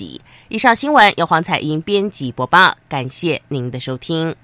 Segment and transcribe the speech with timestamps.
[0.00, 0.20] 息。
[0.48, 4.34] 以上新闻由黄彩英编辑播报，感谢您的收听。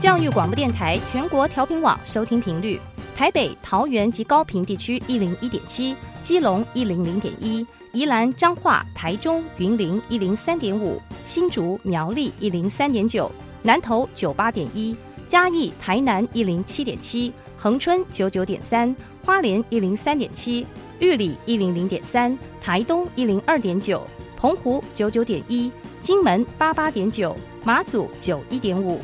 [0.00, 2.80] 教育广播电台全国调频网收听频率：
[3.16, 13.30] 台北、桃园及高屏地区一零一点七，基隆一零零点一，宜兰、彰化、台中、云林一零三点五，新竹、苗栗一零三点九，
[13.62, 14.96] 南投九八点一，
[15.28, 20.66] 嘉义、台南一零七点七，恒春九九点三，花莲一零三点七，
[21.00, 24.02] 玉里一零零点三，台东一零二点九，
[24.38, 29.02] 澎湖九九点一，金门八八点九，马祖九一点五。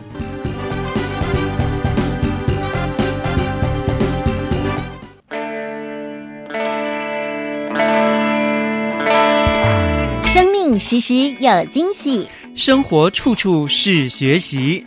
[10.22, 14.86] 生命时时有惊喜，生活处处是学习。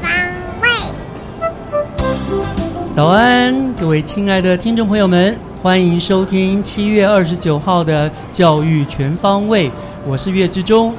[2.93, 9.71] 早安，各位亲爱的听众朋友们，欢迎收听七月二十九号的教育全方位，
[10.05, 10.93] 我是岳志忠。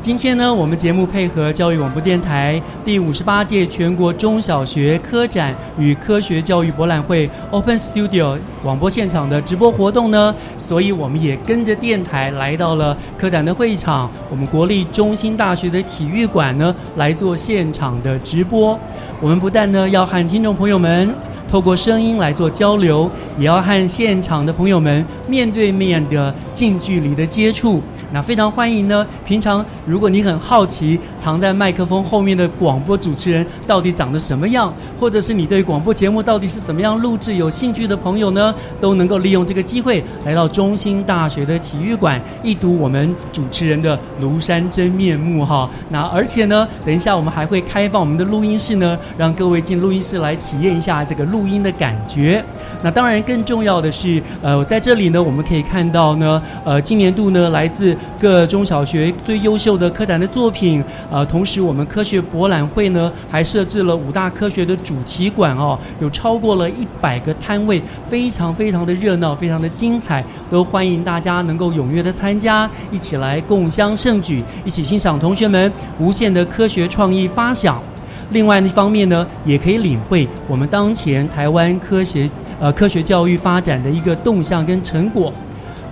[0.00, 18.78] 今天呢，我们节目配合教育广播电台第五十八届全国中小学科展与科学教育博览会 Open Studio 广播现场的直播活动呢，所以我们也跟着电台来到了科展的会场，我们国立中心大学的体育馆呢来做现场的直播。
[19.20, 21.12] 我们不但呢要和听众朋友们。
[21.52, 27.82] 透过声音来做交流，也要和现场的朋友们面对面的近距离的接触。
[28.12, 29.06] 那非常欢迎呢。
[29.24, 45.68] 平常如果你很好奇藏在麦克风后面的广播主持人到底长得什么样，或者是你对广播节目到底是怎么样录制有兴趣的朋友呢，都能够利用这个机会来到中兴大学的体育馆一睹我们主持人的庐山真面目哈。
[45.88, 52.44] 那而且呢，等一下我们还会开放我们的录音室呢，让各位进录音室来体验一下这个录音的感觉。
[52.82, 77.82] 那当然更重要的是，呃，在这里呢，我们可以看到呢，呃，今年度呢来自各中小学最优秀的科展的作品，呃，同时我们科学博览会呢还设置了五大科学的主题馆哦，有超过了一百个摊位，非常非常的热闹，非常的精彩，都欢迎大家能够踊跃的参加，一起来共襄盛举，一起欣赏同学们无限的科学创意发想。
[78.30, 85.32] 另外一方面呢，也可以领会我们当前台湾科学呃科学教育发展的一个动向跟成果。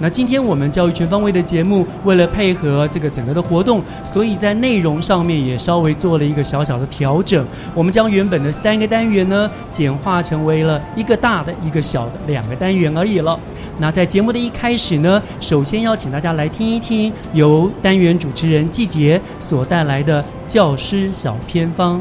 [0.02, 7.46] 那今天我们教育全方位的节目，为了配合这个整个的活动，所以在内容上面也稍微做了一个小小的调整。
[7.74, 13.38] 我们将原本的三个单元呢，简化成为了一个大的、一个小的两个单元而已了。
[13.78, 22.00] 那在节目的一开始呢，首先邀请大家来听一听由单元主持人季杰所带来的教师小偏方。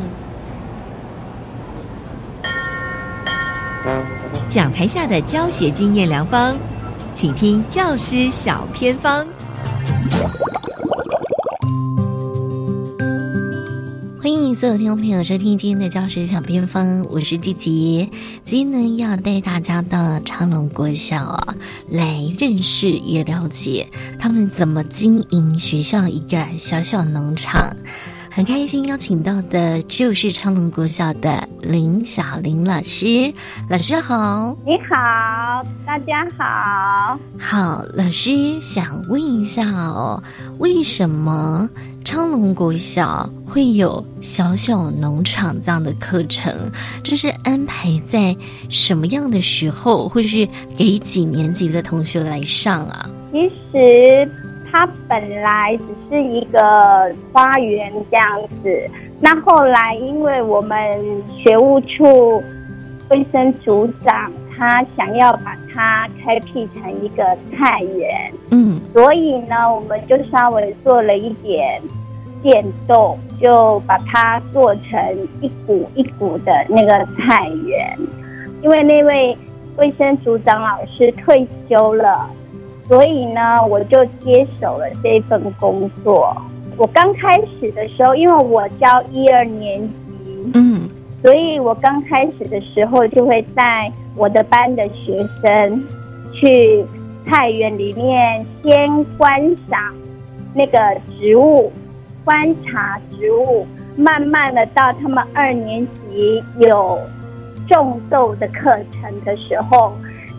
[4.48, 6.56] 讲台下的教学经验良方。
[7.20, 9.28] 请听教师小偏方。
[14.22, 18.10] 欢迎所有听众朋友收听今天的教师小偏方，我是季吉。
[18.46, 21.56] 今天呢，要带大家到长隆国小啊，
[21.90, 23.86] 来认识也了解
[24.18, 27.76] 他们怎么经营学校一个小小农场。
[28.40, 33.34] 很开心邀请到的就是昌隆国小的林小玲老师，
[33.70, 40.24] 老师好，你好，大家好，好，老师想问一下哦，
[40.58, 41.70] 为什么
[42.06, 46.72] 昌隆国小会有小小农场这样的课程？
[47.04, 48.34] 这是安排在
[48.70, 50.48] 什么样的时候，或是
[50.78, 53.10] 给几年级的同学来上啊？
[53.34, 54.32] 其实。
[54.72, 56.60] 它本来只是一个
[57.32, 58.90] 花园这样子，
[59.20, 60.78] 那后来因为我们
[61.38, 62.44] 学务处
[63.10, 71.82] 卫生组长他想要把它开辟成一个菜园，嗯，所以呢，我们就稍微做了一点
[72.44, 77.98] 变动，就把它做成一股一股的那个菜园，
[78.62, 79.36] 因为那位
[79.78, 82.30] 卫生组长老师退休了。
[82.90, 86.36] 所以呢，我就接手了这份工作。
[86.76, 90.90] 我刚开始的时候，因为我教一二年级，嗯，
[91.22, 95.84] 所以我刚开始的时候就会带我的班的学生
[96.34, 96.84] 去
[97.28, 99.40] 菜园里面先观
[99.70, 99.94] 赏
[100.56, 100.80] 那个
[101.20, 101.72] 植物，
[102.26, 107.00] 观察植物，慢慢的到他们二年级有
[107.68, 109.94] 种豆的课程的时候，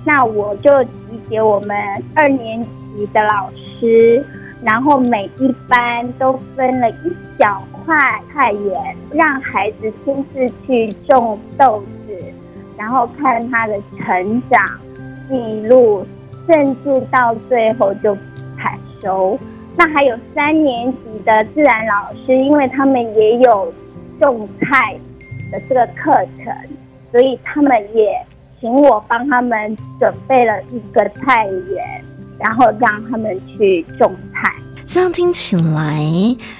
[0.04, 0.90] 那我就集
[1.28, 1.76] 结我们
[2.14, 3.50] 二年级的老
[3.80, 4.24] 师。
[4.62, 12.14] 然后每一班都分了一小块菜园，让孩子亲自去种豆子，
[12.76, 14.62] 然后看他的成长
[15.30, 16.04] 记录，
[16.46, 18.14] 甚至到最后就
[18.58, 19.38] 采收。
[19.78, 23.72] 那还有三年级的自然老师，因为他们也有
[24.20, 24.94] 种菜
[25.50, 26.12] 的这个课
[26.44, 26.54] 程，
[27.10, 28.22] 所以他们也
[28.60, 32.04] 请我帮他们准备了一个菜园。
[32.42, 34.50] 然后让他们去种菜，
[34.86, 36.02] 这样听起来，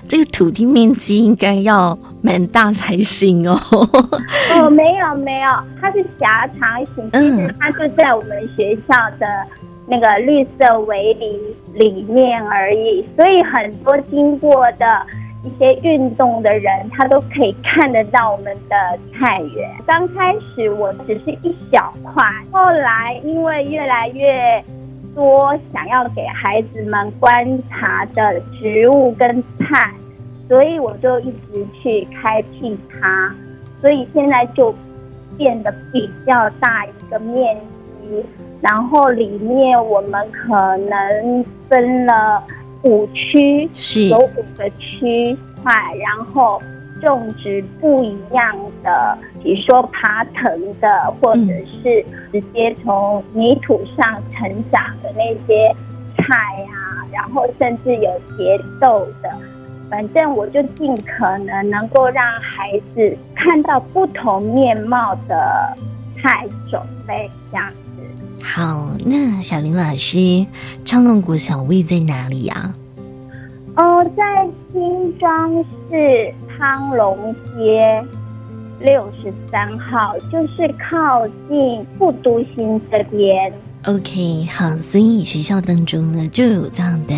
[0.07, 3.59] 这个土地面积应该要蛮大才行哦。
[4.55, 5.51] 哦，没有没有，
[5.81, 9.27] 它是狭长型，其实它就在我们学校的
[9.89, 11.41] 那个绿色围篱
[11.73, 14.85] 里面而已，所以很多经过的
[15.43, 19.71] 一些运动的人，他都可以看得到我们的菜园。
[19.87, 24.65] 刚开始我只是一小块，后来因为越来越。
[25.13, 27.35] 多想要给孩子们观
[27.69, 29.91] 察的植物跟菜，
[30.49, 33.35] 所以我就一直去开辟它，
[33.81, 34.73] 所以现在就
[35.37, 37.57] 变得比较大一个面
[38.01, 38.25] 积，
[38.61, 42.41] 然后里面我们可能分了
[42.83, 46.61] 五区，是有五个区块，然后。
[47.01, 50.87] 种植不一样的，比如说爬藤的，
[51.19, 51.47] 或者
[51.83, 55.75] 是直接从泥土上成长的那些
[56.19, 56.35] 菜
[56.67, 59.31] 啊，然后甚至有结豆的，
[59.89, 65.75] 反正我就尽可能能够让孩子看到不同面貌的
[66.21, 66.79] 菜种
[67.09, 67.80] 类这样子。
[68.43, 70.47] 好，那小林老师，
[70.85, 72.75] 昌隆国小位在哪里呀？
[73.77, 76.35] 哦，在新庄市。
[76.61, 78.05] 康龙街
[78.81, 83.51] 六十三号，就是靠近复都新这边。
[83.87, 87.15] OK，好，所以学校当中呢就有这样的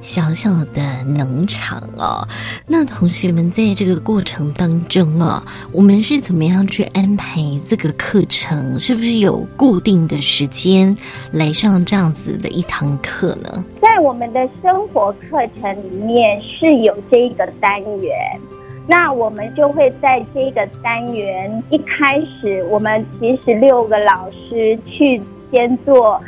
[0.00, 2.26] 小小的农场哦。
[2.66, 5.42] 那同学们在这个过程当中哦，
[5.72, 8.80] 我们是怎么样去安排这个课程？
[8.80, 10.96] 是不是有固定的时间
[11.32, 13.62] 来上这样子的一堂课呢？
[13.82, 18.40] 在我们的生活课程里面是有这一个单元。
[18.88, 25.20] 那我们就会在这个单元一开始，我们其实六个老师去
[25.50, 26.20] 先做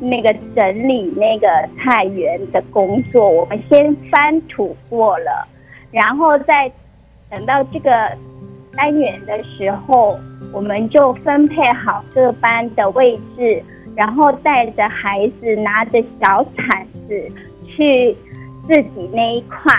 [0.00, 1.46] 那个整理那个
[1.78, 3.28] 菜园的工作。
[3.28, 5.46] 我们先翻土过了，
[5.90, 6.70] 然后再
[7.30, 7.90] 等到这个
[8.76, 10.18] 单元的时候，
[10.52, 13.62] 我们就分配好各班的位置，
[13.94, 17.30] 然后带着孩子拿着小铲子
[17.64, 18.16] 去
[18.66, 19.72] 自己那一块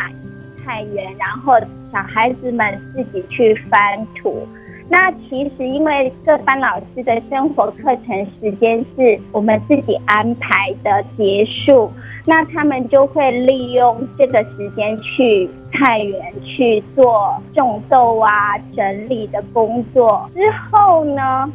[0.57, 1.53] 菜园，然后。
[1.93, 4.45] 小孩子们自己去翻土，
[4.87, 11.91] 那其实因为各班老师的生活课程时间是我们自己安排的结束，
[12.25, 20.29] 那他们就会利用这个时间去菜园去做种豆啊、整理的工作。
[20.35, 21.51] 之后呢，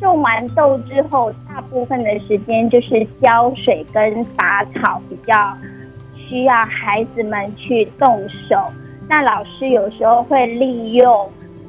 [0.00, 5.54] 种完豆之后，大部分的时间就是浇水跟拔草，比较
[6.16, 8.56] 需要孩子们去动手。
[9.06, 11.28] 那老师有时候会利用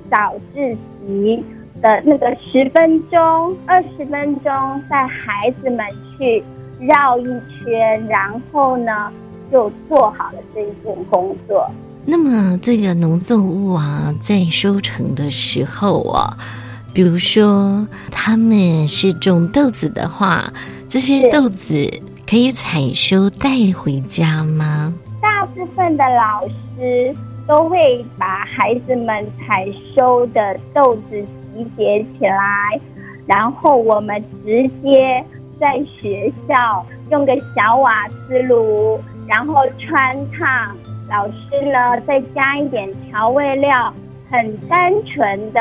[0.10, 0.78] 早自
[1.08, 1.44] 习
[1.82, 4.52] 的那个十分钟、二十分钟，
[4.90, 5.86] 带孩子们
[6.18, 6.44] 去
[6.80, 9.12] 绕一圈，然后呢
[9.52, 11.70] 就做好了这一件工作。
[12.06, 16.38] 那么这个农作物啊，在收成的时候啊，
[16.94, 20.52] 比如说他们是种豆子的话，
[20.90, 21.88] 这些豆子
[22.28, 24.94] 可以采收带回家吗？
[25.22, 27.16] 大部分的老师。
[27.48, 31.22] 都会把孩子们采收的豆子
[31.54, 32.80] 集结起来，
[33.26, 35.24] 然后我们直接
[35.60, 40.76] 在学校用个小瓦斯炉，然后穿烫。
[41.10, 43.94] 老师呢再加一点调味料，
[44.30, 45.60] 很单纯的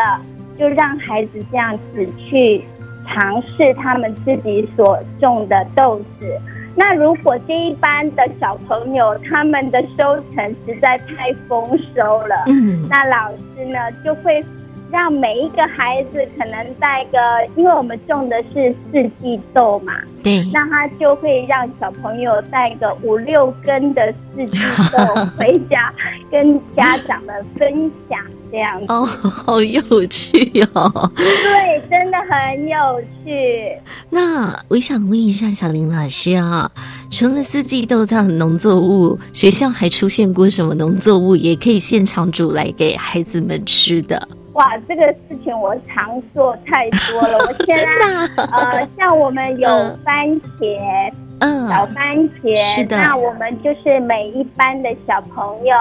[0.56, 2.62] 就让孩子这样子去
[3.08, 6.40] 尝试他们自己所种的豆子。
[6.76, 14.42] 那如果这一班的小朋友他们的收成实在太丰收了，嗯，那老师呢就会
[14.90, 17.18] 让每一个孩子可能带个，
[17.54, 24.58] 因为我们种的是四季豆嘛，对，那他就会让小朋友带个五六根的四季
[24.92, 24.98] 豆
[25.36, 25.92] 回家，
[26.30, 28.18] 跟家长们分享
[28.50, 28.86] 这样子。
[28.88, 30.38] 哦， 好有趣
[30.74, 31.12] 哦。
[31.16, 32.76] 对，真的很有
[33.24, 33.76] 趣。
[34.08, 36.70] 那我想问一下小林老师啊，
[37.10, 44.28] 除了四季豆这样的农作物，学校还出现过什么农作物也可以现场煮来给孩子们吃的？
[44.54, 47.38] 哇，这个事情我常做太多了。
[47.38, 49.68] 我 现在呃，像我们有
[50.04, 50.28] 番
[50.58, 52.96] 茄，嗯，小番茄，是的。
[52.98, 55.74] 那我们就是每一班的小朋友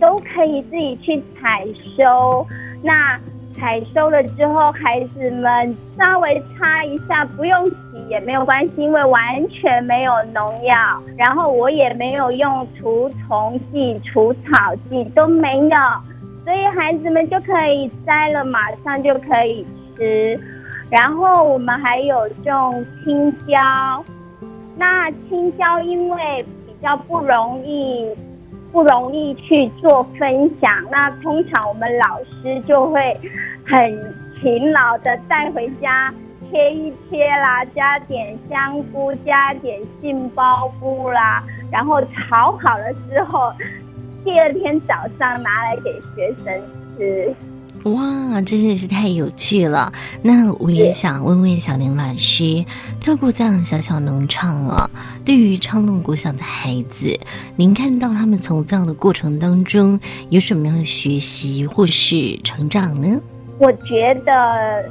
[0.00, 2.46] 都可以自己去采收。
[2.82, 3.18] 那
[3.52, 7.74] 采收了之后，孩子们稍微擦一下，不用洗
[8.08, 10.76] 也没有关系，因为完全没有农药。
[11.16, 15.76] 然后我也没有用除虫剂、除草剂，都没有。
[16.44, 20.40] 所以孩子们就可以摘了，马上就可以吃。
[20.88, 24.02] 然后我们还有种青椒，
[24.76, 28.08] 那青椒因为比较不容易，
[28.72, 30.70] 不容易去做分享。
[30.90, 33.20] 那通常我们老师就会
[33.66, 36.12] 很勤劳的带回家
[36.50, 43.52] 切一切啦，加点香菇，加点杏鲍菇啦，然后炒好了之后。
[44.24, 46.62] 第二天早上拿来给学生
[46.98, 47.32] 吃，
[47.84, 49.92] 哇，真的是太有趣了。
[50.20, 52.64] 那我也想问问小林老师，
[53.00, 54.90] 透过这样小小农场啊，
[55.24, 57.18] 对于昌隆国小的孩子，
[57.56, 63.20] 您看到他们从这样的过程当中有什么样的学习或是成长呢？
[63.58, 64.84] 我觉得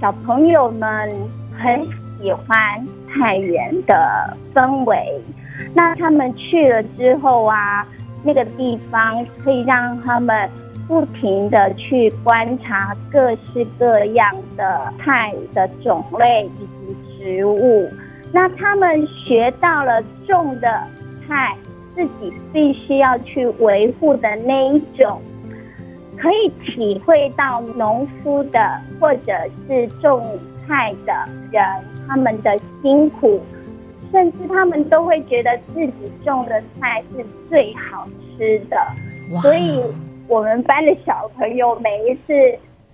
[0.00, 1.10] 小朋友们
[1.56, 1.80] 很
[2.20, 4.96] 喜欢太原的氛围，
[5.72, 7.86] 那他们去了之后啊。
[8.26, 10.48] 那个地方可以让他们
[10.86, 17.90] 不停的去观察各式各样的菜的种类以及植物，
[18.32, 20.82] 那他们学到了种的
[21.26, 21.56] 菜
[21.94, 25.20] 自己必须要去维护的那一种，
[26.18, 29.32] 可以体会到农夫的或者
[29.66, 31.12] 是种菜的
[31.50, 31.64] 人
[32.06, 33.40] 他们的辛苦。
[34.12, 35.92] 甚至他们都会觉得自己
[36.24, 38.06] 种的菜是最好
[38.38, 38.76] 吃的，
[39.42, 39.82] 所以
[40.28, 42.32] 我们班的小朋友每一次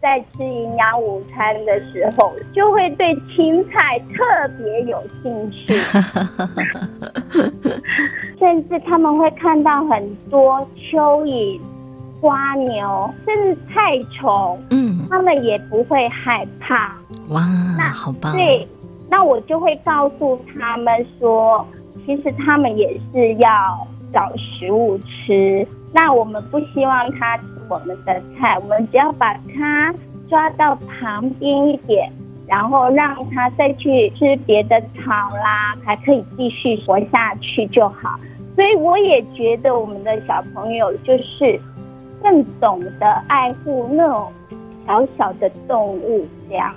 [0.00, 4.24] 在吃营养午餐的时候，就会对青菜特
[4.58, 5.74] 别有兴趣。
[8.38, 11.60] 甚至他们会看到很多蚯蚓、
[12.20, 16.96] 花牛，甚至菜虫，嗯，他们也不会害怕。
[17.28, 17.46] 哇，
[17.76, 18.32] 那好棒！
[18.32, 18.66] 对。
[19.12, 21.66] 那我就会告诉他们说，
[22.06, 23.50] 其实他们也是要
[24.12, 25.66] 找食物吃。
[25.92, 29.94] 那我们不希望它吃我们的菜，我们只要把它
[30.28, 32.10] 抓到旁边一点，
[32.46, 38.18] 然后让它再去吃别的草啦，还可以继续活下去就好。
[38.54, 41.60] 所以我也觉得我们的小朋友就是
[42.22, 44.30] 更懂得爱护那种
[44.86, 46.74] 小小的动物这样。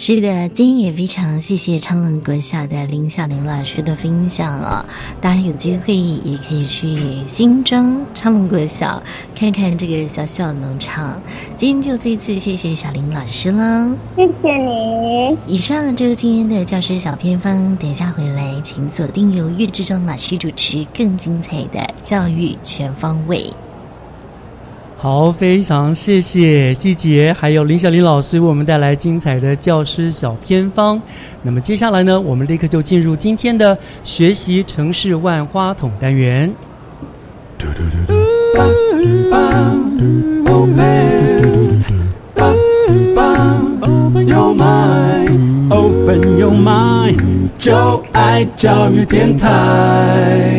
[0.00, 4.84] 是的，今天也非常谢谢昌隆国小的林小玲老师的分享哦！
[5.20, 9.02] 大家有机会也可以去新庄昌隆国小
[9.34, 11.20] 看看这个小小农场。
[11.56, 15.36] 今天就这次谢谢小林老师了，谢谢你。
[15.48, 23.52] 以上就是今天的教师小偏方，等一下回来请锁定由岳志忠老师主持更精彩的教育全方位。
[25.00, 31.00] 好，非常谢谢季杰，还有林小林老师为我们带来精彩的教师小偏方。
[31.40, 36.52] 那么接下来呢，我们立刻就进入今天的学习城市万花筒单元。
[45.70, 47.20] Open your mind，
[47.56, 50.58] 就爱教育电台。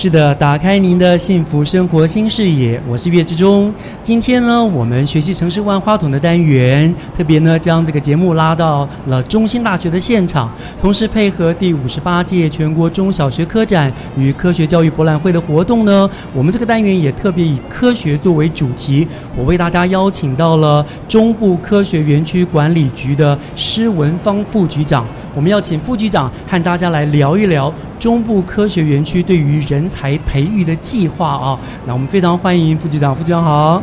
[0.00, 3.74] 是的，打开您的幸福生活新视野，我是岳志忠。
[4.00, 10.48] 今天呢，我们学习城市万花筒的单元，特别呢将这个节目拉到了中心大学的现场，
[10.80, 19.04] 同时配合第五十八届全国中小学科展与科学教育博览会的活动呢，我们这个单元也特别以科学作为主题，
[19.36, 29.87] 我为大家邀请到了中部科学园区管理局的施文芳副局长，我们要请副局长和大家来聊一聊中部科学园区对于人。
[29.88, 33.14] 人才培育的计划啊，那我们非常欢迎副局长。
[33.14, 33.82] 副局长好，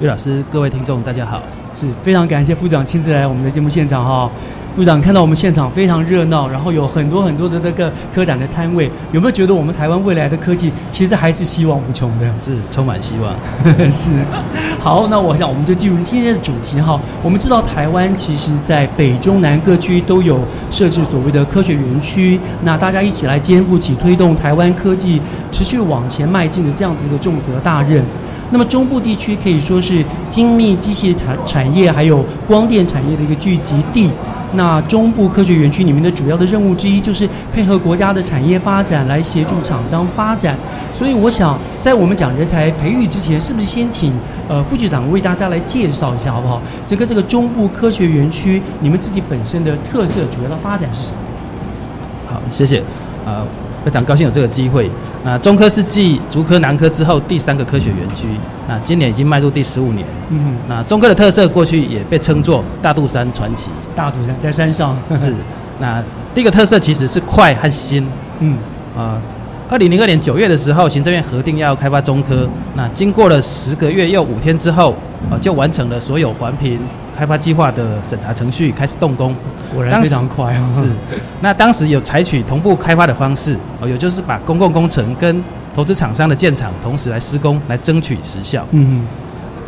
[0.00, 1.40] 岳老师，各位听众大家好。
[1.72, 4.28] 是非常感谢副局长亲自来我们的节目现场哈。
[4.74, 12.26] 部长看到我们现场非常热闹，然后有很多很多的那个科展的摊位，有没有觉得我们台湾未来的科技其实还是希望无穷的？
[12.40, 13.32] 是充满希望。
[13.88, 14.10] 是。
[14.80, 17.00] 好，那我想我们就进入今天的主题哈。
[17.22, 20.40] 我们知道台湾其实在北中南各区都有
[20.70, 25.20] 设置所谓的科学园区，那大家一起来肩负起推动台湾科技
[25.52, 28.02] 持续往前迈进的这样子一个重责大任。
[28.54, 34.08] 那么中部地区可以说是精密机械产产业还有光电产业的一个聚集地。
[34.52, 40.56] 那中部科学园区里面的主要的任务之一就是配合国家的产业发展，来协助厂商发展。
[40.92, 44.12] 所以我想，在我们讲人才培育之前，是不是先请
[44.48, 46.62] 呃副局长为大家来介绍一下好不好？
[46.86, 51.18] 整个这个中部科学园区，你们自己本身的特色、主要的发展是什么？
[52.32, 52.78] 好，谢谢。
[53.26, 53.42] 啊。
[53.84, 54.90] 非常高兴有这个机会。
[55.24, 58.26] 那中科是继竹科、南科之后第三个科学园区。
[58.66, 60.06] 那今年已经迈入第十五年。
[60.30, 60.56] 嗯。
[60.68, 63.70] 那中科的特色过去也被称作大肚山传奇。
[63.94, 64.96] 大肚山在山上。
[65.12, 65.34] 是。
[65.78, 66.02] 那
[66.34, 68.06] 第一个特色其实是快和新。
[68.40, 68.56] 嗯。
[68.96, 69.20] 啊，
[69.74, 72.48] 二零零二年九月的时候，行政院核定要开发中科。
[72.76, 74.94] 那经过了十个月又五天之后，
[75.28, 76.78] 啊，就完成了所有环评。
[77.12, 79.34] 开发计划的审查程序开始动工，
[79.74, 80.70] 果然非常快啊！
[80.72, 80.84] 是，
[81.40, 85.42] 那当时有采取同步开发的方式，哦，也就是把公共工程跟
[85.74, 88.64] 投资厂商的建厂同时来施工，来争取时效。
[88.70, 89.04] 嗯，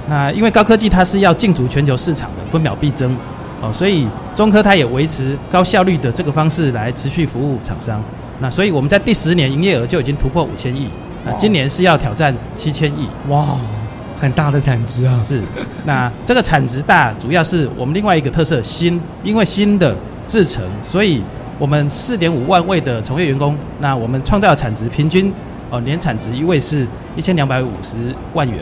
[0.09, 3.17] 那因为高科技它是要进足全球市场的，分秒必争，
[3.61, 8.01] 哦，所以中科它也维持高效率的这个方式来持续服务厂商。
[8.41, 10.89] 那所以我们在第十年营业额就已经突破五千亿，
[11.25, 13.09] 那今年是要挑战七千亿。
[13.29, 13.59] 哇！
[14.19, 15.19] 很大的产值啊！
[15.19, 15.43] 是，
[15.85, 19.95] 那这个产值大，主要是我们另外一个特色新，因为新的
[20.27, 21.23] 制成，所以
[21.59, 25.31] 我们四点五万位的从业员工，那我们创造的产值平均
[25.69, 27.99] 哦年产值一位是一千两百五十
[28.33, 28.59] 万元，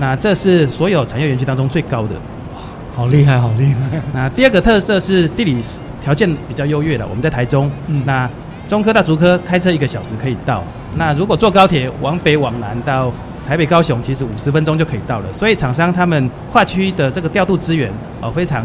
[0.00, 2.14] 那这是所有产业园区当中最高的。
[2.52, 2.60] 哇，
[2.96, 4.02] 好厉害，好厉害！
[4.12, 5.62] 那第二个特色是地理
[6.00, 7.70] 条件比较优越的，我们在台中，
[8.04, 8.28] 那
[8.70, 10.62] 中科到竹科开车一个小时可以到，
[10.94, 13.12] 那如果坐高铁往北往南到。
[13.48, 18.64] 台北、高雄其实五十分钟就可以到了，所以厂商他们跨区的这个调度资源哦非常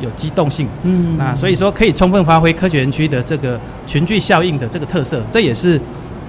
[0.00, 5.78] 有机动性，嗯，那所以说可以充分发挥科学园区的这个群聚效应的这个特色，这也是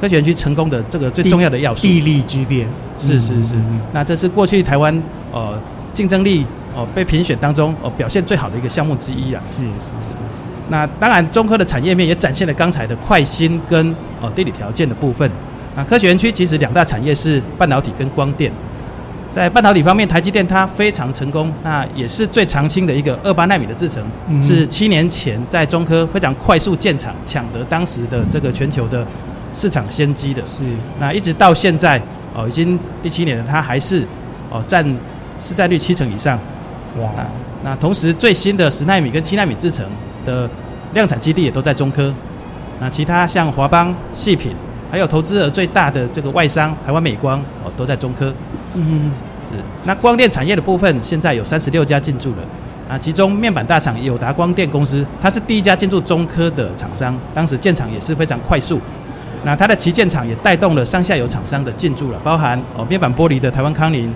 [0.02, 1.84] 科学园区成功的这个最重要的要素。
[1.84, 2.68] 地利之便，
[3.00, 3.56] 是是是，
[3.94, 5.58] 那这是过去台湾呃
[5.94, 6.46] 竞争力
[6.76, 9.42] 哦被评选当中哦表现最好的一个项目之一啊。
[9.44, 10.48] 是是是是。
[10.70, 15.30] 那当然中科的产业面也展现了刚才的快新跟哦地理条件的部分。
[15.76, 18.52] 啊，科学园区其实两大产业是半导体跟光电。
[19.32, 24.04] 在半导体方面，台积电它非常成功，那也是最长青的一个二八纳米的制程，
[24.44, 29.04] 是七年前在中科非常快速建厂，抢得当时的这个全球的
[29.52, 30.44] 市场先机的。
[30.46, 30.64] 是。
[31.00, 32.00] 那一直到现在，
[32.36, 34.06] 哦，已经第七年了，它还是
[34.52, 34.86] 哦占
[35.40, 36.40] 市占率七成以上。
[37.02, 37.10] 哇。
[37.64, 39.86] 那同时最新的十纳米跟七纳米制程
[40.26, 40.50] 的
[40.94, 42.14] 量产基地也都在中科。
[42.80, 44.54] 那其他像华邦、细品。
[44.92, 48.32] 还有投资额最大的这个外商台湾美光哦，都在中科。
[48.76, 49.12] 嗯，
[49.50, 49.56] 是。
[49.86, 52.38] 那光电产业的部分，现在有三十六家进驻了。
[52.88, 58.80] 啊，其中面板大厂友达光电公司，它是第一家进驻中科的厂商，当时建厂也是非常快速。
[59.44, 64.14] 那它的旗舰厂也带动了上下游厂商的进驻了，包含哦面板玻璃的台湾康宁，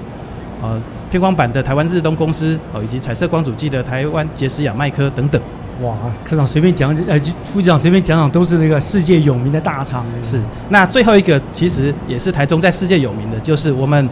[0.62, 0.80] 呃
[1.18, 5.42] 偏光板的台湾日东公司，哦以及彩色光阻剂的台湾杰斯亚麦科等等。
[5.82, 10.06] 哇，科长随便讲讲，呃，副局长随便讲讲，都是这个世界有名的大厂。
[10.22, 14.08] 是，那最后一个其实也是台中在世界有名的，就是我们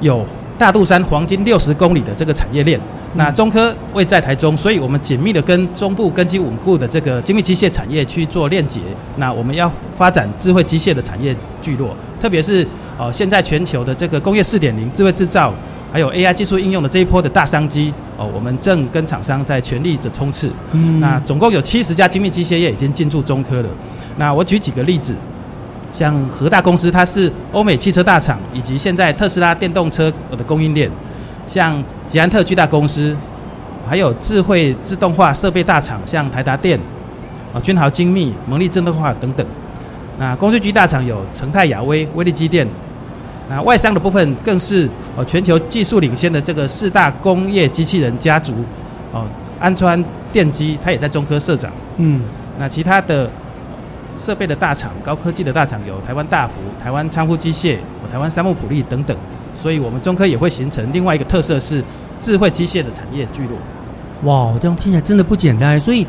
[0.00, 0.26] 有
[0.58, 2.80] 大肚山黄金六十公里的这个产业链。
[3.14, 8.80] 那中科位在台中，所以我们紧密的跟中部根基稳固的这个精密机械产业去做链接。
[9.16, 12.66] 那我们要发展智慧机械的产业聚落，特别是
[12.98, 15.54] 呃现在全球的这个工业四点零智慧制造。
[15.92, 20.50] 还有 AI 技术应用的这一波的大商机哦，我们正跟厂商在全力的冲刺。
[20.72, 23.68] 嗯，那总共有七十家精密机械业已经进驻中科了。
[24.16, 25.14] 那我举几个例子，
[25.92, 30.88] 像和大公司，它是欧美汽车大厂，以及现在特斯拉电动车的供应链；
[31.46, 33.14] 像捷安特巨大公司，
[33.86, 36.80] 还有智慧自动化设备大厂，像台达电、
[37.52, 39.46] 啊君豪精密、蒙力自动化等等。
[40.18, 42.66] 那工具机大厂有成泰亚威、威力机电。
[43.48, 48.54] 那外商的部分更是哦，全球技术领先的这个四大工业机器人家族，
[49.12, 49.24] 哦，
[49.60, 50.02] 安川
[50.32, 51.70] 电机它也在中科社长。
[51.96, 52.22] 嗯，
[52.58, 53.28] 那其他的
[54.16, 57.76] 设备的大厂、高科技的大厂有台湾大福、台湾仓库机械、
[58.10, 59.16] 台湾三木普利等等，
[59.52, 61.84] 所以我们中科也会形成另外一个特色是
[62.20, 63.58] 智慧机械的产业聚落。
[64.22, 65.78] 哇，这样听起来真的不简单。
[65.80, 66.06] 所以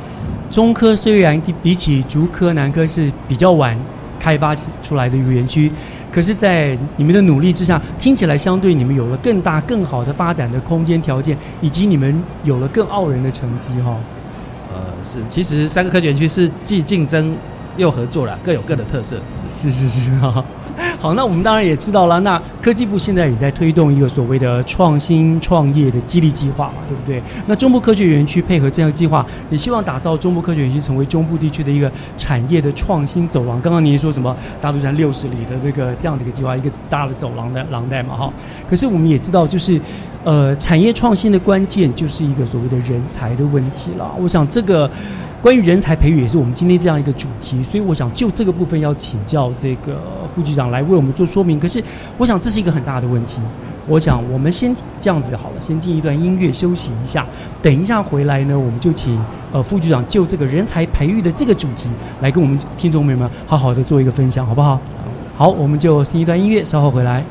[0.51, 3.77] 中科虽然比起竹科、南科是比较晚
[4.19, 5.71] 开发出来的一个园区。
[6.13, 13.97] 可是，在你们的努力之下，听起来相对你们有了更大、更好的发展的空间条件，以及你们有了更傲人的成绩哈。
[14.71, 17.35] 呃，是，其实三个科学园区是既竞争
[17.77, 19.19] 又合作了，各有各的特色。
[19.47, 20.45] 是是是哈。
[21.03, 22.17] 好，那我们当然也知道了。
[22.21, 27.21] 那科技部现在也在推动一个所谓的创新创业的激励计划嘛，对不对？
[27.45, 33.59] 那中部科学园区配合这样的计划，也希望打造中部科学园区成为中部地区的一个产业的创新走廊。
[33.59, 38.31] 刚刚您说什么大肚山六十里的这个这样的一个计划，一个大的走廊的廊带嘛，哈。
[38.69, 39.77] 可是我们也知道，就是
[40.23, 44.09] 呃，产业创新的关键就是一个所谓的人才的问题了。
[44.21, 44.89] 我想这个。
[45.43, 49.99] 关于人才培育也是我们今天这样一个主题，所以我想就这个部分要请教这个
[50.33, 51.59] 副局长来为我们做说明。
[51.59, 51.83] 可是
[52.17, 53.41] 我想这是一个很大的问题，
[53.85, 57.27] 我想我们先这样子好了，先进一段音乐休息一下，
[57.61, 59.19] 等一下回来呢，我们就请
[59.51, 61.89] 呃副局长就这个人才培育的这个主题
[62.21, 64.79] 来跟我们听众朋友们好好的做一个分享，好不好？
[65.35, 67.21] 好，我们就听一段音乐，稍后回来。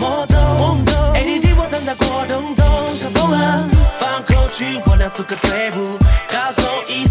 [0.00, 0.36] Moto,
[0.84, 3.68] 中，AD 我站在过程中，想疯了，
[3.98, 7.06] 放口去我俩组个队伍，高中一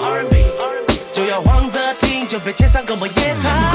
[0.00, 0.44] ，Army
[1.12, 3.71] 就摇晃着听，就被牵上个黄，莫夜谈。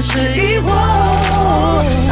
[0.00, 2.05] 是疑惑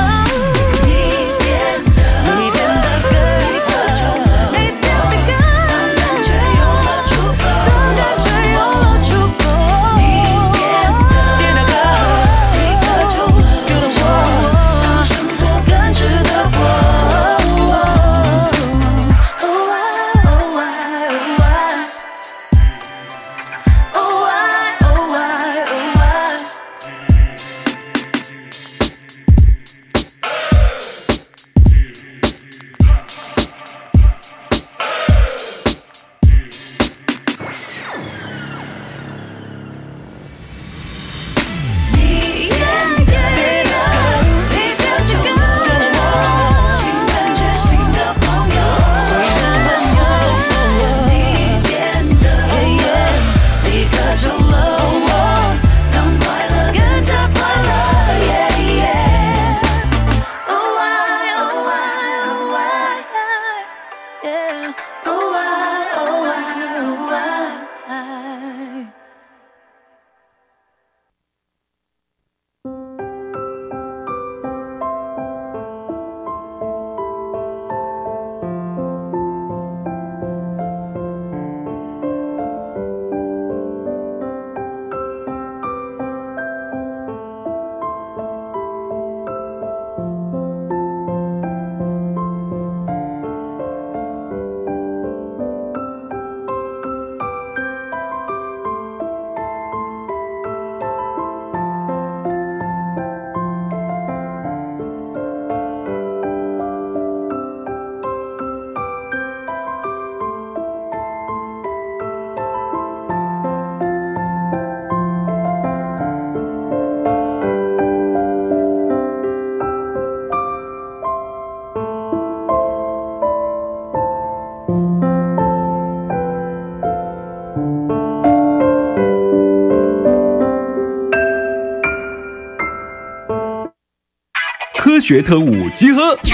[135.05, 136.19] 学特务集合。
[136.23, 136.31] 爱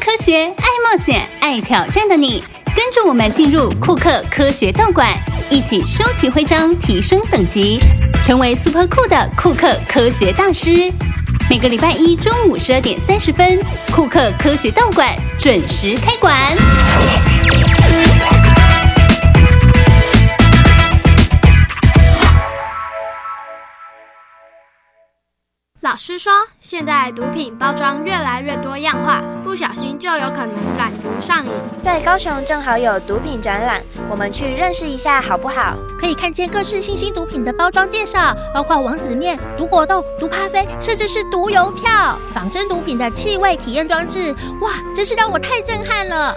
[0.00, 2.42] 科学、爱冒险、爱挑战的你，
[2.74, 5.14] 跟着我们进入库克科学道馆，
[5.50, 7.78] 一起收集徽章，提升等级，
[8.24, 10.90] 成为 super cool 的库克科学大师。
[11.50, 13.60] 每个礼拜一中午十二点三十分，
[13.94, 16.56] 库克科学道馆准时开馆。
[26.72, 31.52] 现在毒品包装越来越多样化，不小心就有可能染毒上瘾。
[31.84, 35.76] 在高雄正好有毒品展览，我们去认识一下好不好？
[36.00, 44.34] 可以看见各式新兴毒品的包装介绍，包括王子面、毒果冻、毒咖啡，甚至是毒邮票、仿真毒品的气味体验装置。
[44.62, 46.32] 哇，真是让我太震撼了！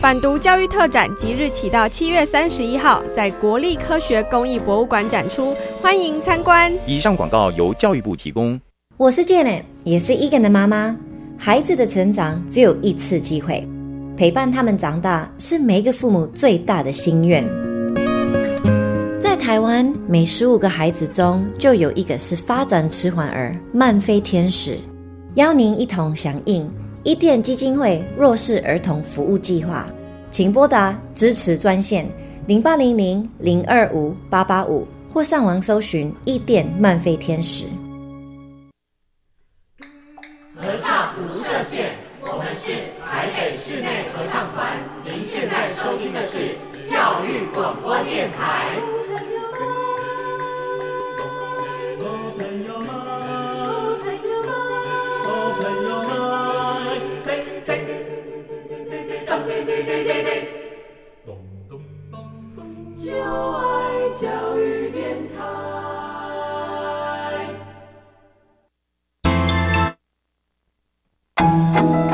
[0.00, 6.72] 反毒教育特展即日起到七月三十一号，在国立科学工艺博物馆展出，欢迎参观。
[6.86, 8.60] 以上广告由教育部提供。
[8.96, 10.96] 我是 Jane，也是 Egan 的妈妈。
[11.36, 13.66] 孩子的成长只有一次机会，
[14.16, 17.44] 陪伴他们长大是每一个父母最大的心愿。
[19.20, 24.78] 在台湾，每十五个孩子中就有一个是发展迟缓儿、慢飞天使。
[25.34, 26.70] 邀您一同响应
[27.02, 29.88] 伊甸基金会弱势儿童服务计划，
[30.30, 32.08] 请拨打支持专线
[32.46, 37.64] 零八零零零二五八八五，或上网搜寻伊甸慢飞天使。
[40.74, 42.72] 合唱无设限，我们是
[43.06, 44.74] 台北室内合唱团。
[45.04, 48.74] 您现在收听的是教育广播电台。
[62.96, 66.23] 就爱教育电台。
[71.44, 72.13] Thank you.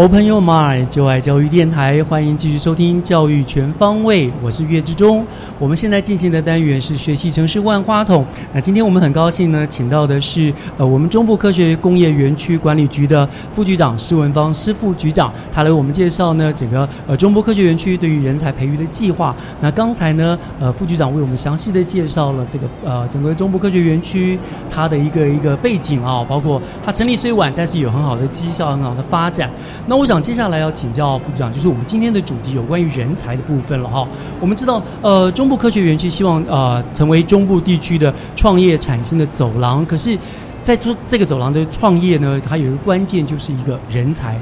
[0.00, 5.26] Open Your Mind，就爱教育电台，欢迎继续收听教育全方位，我是岳志忠。
[5.58, 8.24] 我们现在进行的单元是学习城市万花筒。
[8.54, 19.36] 那今天我们很高兴呢，请到的是呃我们中部科学工业园区管理局的副局长施文芳施副局长，他来为我们介绍呢整个呃中部科学园区对于人才培育的计划。
[19.60, 24.38] 那刚才呢呃副局长为我们详细的介绍了这个呃整个中部科学园区
[24.70, 29.50] 它的一个一个背景啊，包括它成立虽晚，但是有很好的绩效、很好的发展。
[29.90, 34.06] 那我想接下来要请教副局长，就是我们今天的主题有关于人才的部分了哈。
[34.38, 40.16] 我们知道，呃，中部科学园区希望呃成为中部地区的创业产生的走廊，可是，
[40.62, 44.38] 在做这个走廊的创业呢，它有一个关键就是一个人才。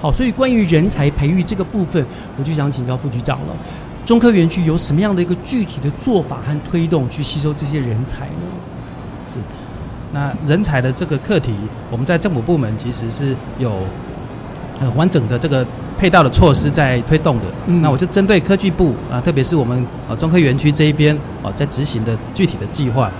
[0.00, 2.04] 好，所以关于人才培育这个部分，
[2.36, 3.54] 我就想请教副局长了。
[4.04, 8.42] 中科园区有什么样的一个具体的做法和推动去吸收这些人才呢？
[9.28, 9.38] 是，
[10.12, 11.54] 那人才的这个课题，
[11.88, 13.74] 我们在政府部门其实是有
[14.80, 15.66] 呃完整的这个
[15.98, 17.44] 配套的措施在推动的。
[17.66, 23.10] 嗯、那我就针对科技部啊，特别是我们呃中科园区这一边哦、在执行的具体的计划。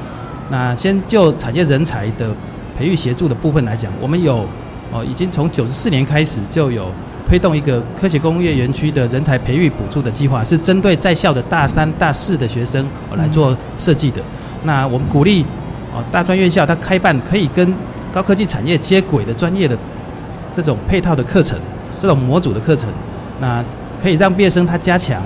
[0.50, 2.28] 那先就产业人才的
[2.76, 4.46] 培育协助的部分来讲，我们有
[4.92, 6.90] 哦已经从九十四年开始就有
[7.26, 14.22] 推动一个科学工业园区的人才培育补助的计划，是针对在校的大三、大四的学生哦来做设计的。
[14.64, 15.44] 那我们鼓励
[15.92, 17.74] 哦大专院校它开办可以跟
[18.10, 19.76] 高科技产业接轨的专业的
[20.58, 21.56] 这种配套的课程，
[22.00, 22.90] 这种模组的课程，
[23.40, 23.64] 那
[24.02, 25.22] 可以让毕业生他加强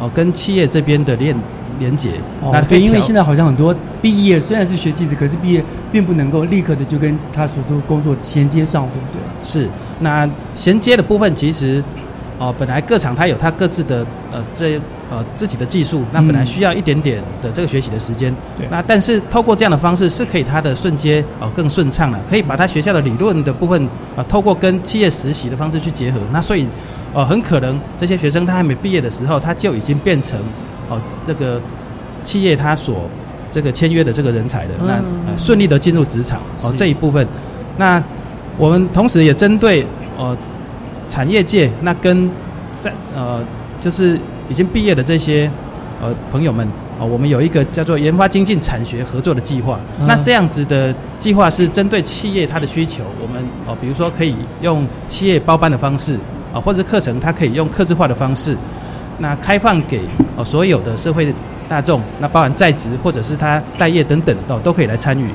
[0.00, 1.36] 哦跟企业这边的链
[1.78, 2.10] 连接。
[2.42, 9.20] 哦，对，因为现在好像很多毕业虽然是学技职，可是毕业并不能够立刻的就跟他所做工作衔接上，对不对？
[9.44, 9.68] 是，
[10.00, 11.80] 那衔接的部分其实
[12.40, 14.80] 哦本来各厂它有它各自的呃这
[15.10, 18.34] 呃自己的技术，那本来需要一点点的这个学习的时间。
[18.56, 18.66] 对。
[18.70, 23.82] 那但是透过这样的方式是可以它的瞬间哦更顺畅了，可以把它学校的理论的部分
[24.16, 26.20] 啊透过跟企业实习的方式去结合。
[26.32, 26.66] 那所以
[27.12, 30.38] 呃很可能这些学生他还没毕业的时候，他就已经变成
[30.88, 31.60] 哦这个
[32.22, 33.08] 企业他所
[33.50, 37.26] 这个签约的这个人才的，那、呃、顺利的进入职场哦这一部分。
[37.76, 38.00] 那
[38.56, 39.84] 我们同时也针对
[40.16, 40.36] 呃
[41.08, 42.30] 产业界那跟
[42.76, 43.42] 在呃
[43.80, 44.16] 就是
[44.50, 45.50] 已经毕业的这些
[46.02, 49.80] 呃朋友们哦，我们有一个叫做研发精进产学合作的计划。
[50.00, 56.18] 嗯那这样子的计划是针对企业它的需求，我们哦比如说可以用企业包班的方式
[56.52, 58.56] 啊，或者课程它可以用客制化的方式，
[59.18, 60.02] 那开放给
[60.36, 61.32] 哦所有的社会
[61.68, 65.26] 大众，那包含在职或者是他待业等等哦都可以来参与。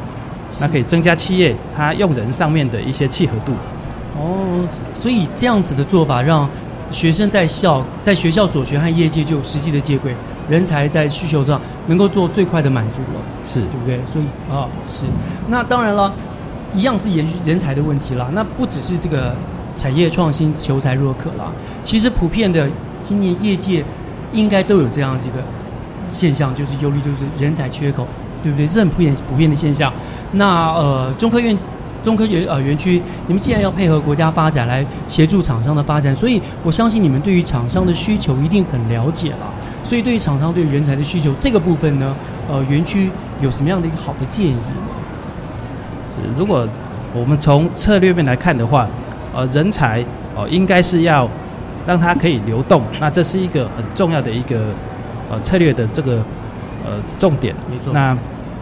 [0.62, 3.52] 那可以增加企业它用人上面的一些契合度。
[4.16, 6.48] 哦，所以这样子的做法让
[6.96, 10.16] 学生在校在学校所学和业界就有实际的接轨，
[10.48, 14.00] 人才在需求上能够做最快的满足了，是对不对？
[14.14, 15.04] 所以啊，是。
[15.50, 16.10] 那当然了，
[16.74, 18.30] 一样是延续人才的问题啦。
[18.32, 19.36] 那不只是这个
[19.76, 21.52] 产业创新求才若渴啦，
[21.84, 22.66] 其实普遍的
[23.04, 23.84] 今年业界
[24.32, 25.44] 应该都有这样几个
[26.14, 28.08] 现象，就是忧虑，就是人才缺口，
[28.42, 28.66] 对不对？
[28.66, 29.92] 这很普遍普遍的现象。
[30.32, 31.58] 那呃，中科院。
[32.06, 39.52] 中科园呃园区，你们既然要配合国家发展来协助厂商的发展，所以我相信你们对于厂商的需求一定很了解了。
[39.84, 42.16] 所以对于厂商对人才的需求这个部分呢，
[42.48, 43.10] 呃，园区
[43.42, 44.56] 有什么样的一个好的建议？
[46.12, 46.68] 是，如果
[47.14, 48.88] 我们从策略面来看的话，
[49.34, 51.28] 呃，人才哦应该是要
[51.88, 54.60] 让它可以流动，那这是一个很重要的一个
[55.32, 56.18] 呃策略的这个
[56.86, 57.56] 呃重点。
[57.70, 57.92] 没错。
[57.92, 58.16] 那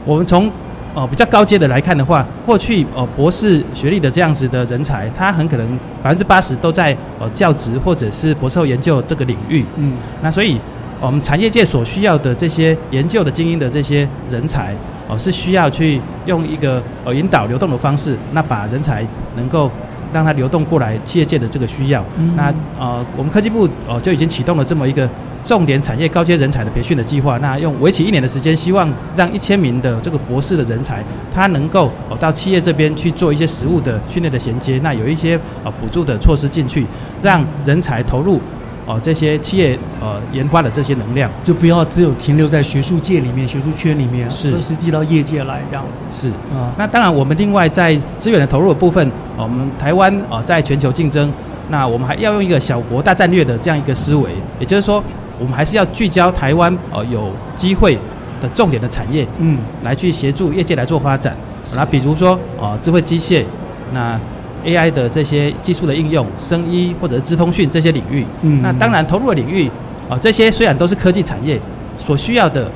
[0.05, 0.49] 我们从
[0.93, 5.67] 哦，比较高阶的来看的话，过去哦博士学历的这样子的人才，他很可能
[6.03, 9.65] 百分之八十都在哦教职或者是博士后研究这个领域。
[9.77, 10.59] 嗯，那所以
[11.01, 14.75] 我们产业界所需要的这些研究的精英的这些人才，
[15.07, 19.03] 哦是需要去用一个呃引导流动的方式，那把人才
[19.35, 19.71] 能够
[20.13, 22.05] 让它流动过来企业界的这个需要。
[22.37, 25.09] 那呃我们科技部哦就已经启动了这么一个。
[25.43, 36.85] 重点产业高阶人才的培训的计划，那用为期一年的时间，希望让一千名的这个博士的人才，他能够哦到企业这边去做一些实务的训练的衔接，那有一些呃补助的措施进去，
[37.21, 38.39] 让人才投入
[38.85, 46.27] 哦这些企业呃研发的这些能量，就不要只有停留在学术界里面、学术圈里面，是实际到业界来这样子。
[46.27, 51.31] 是啊，那当然我们另外在资源的投入的部分，我们台湾啊在全球竞争，
[51.69, 55.03] 那我们还要用一个小国大战略的这样一个思维，也就是说。
[55.39, 57.97] 我们还是要聚焦台湾呃有机会
[58.39, 61.35] 的重点的产业，嗯，来去协助业界来做发展。
[61.75, 63.43] 那比如说啊，智慧机械，
[63.91, 64.17] 那
[64.63, 69.69] AI 的这些技术的应用，生医或者是资通讯这些领域，嗯，那当然投入的领域
[70.09, 71.59] 啊，这些虽然都是科技产业
[71.95, 72.69] 所需要的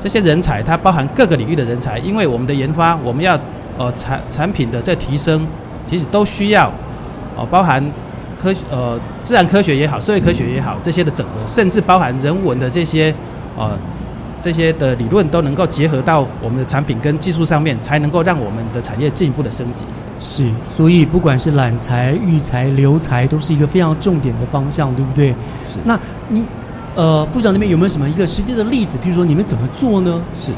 [0.00, 3.38] 这些人才，它包含各个领域的人才，因为我们的研发，我们要
[3.76, 5.46] 呃产产品的在提升，
[5.88, 6.70] 其实都需要
[7.36, 7.82] 哦包含。
[8.40, 13.12] 科呃，自然科学也好，社会科学也好，这些的整合，甚至包含人文的这些，
[13.56, 13.76] 呃，
[14.40, 19.84] 这些的理论都能够结合到我们的产品跟技术上面，才能够让我们的产业进一步的升级。
[20.20, 25.30] 是，所以不管是揽才、育才、留才，都是一个非常重点的方向，对不对？
[25.64, 25.78] 是。
[25.84, 25.98] 那
[26.28, 26.44] 你
[26.94, 28.98] 呃，部长那边有没有什么一个实际的例子？
[29.02, 30.20] 比如说你们怎么做呢？
[30.40, 30.52] 是。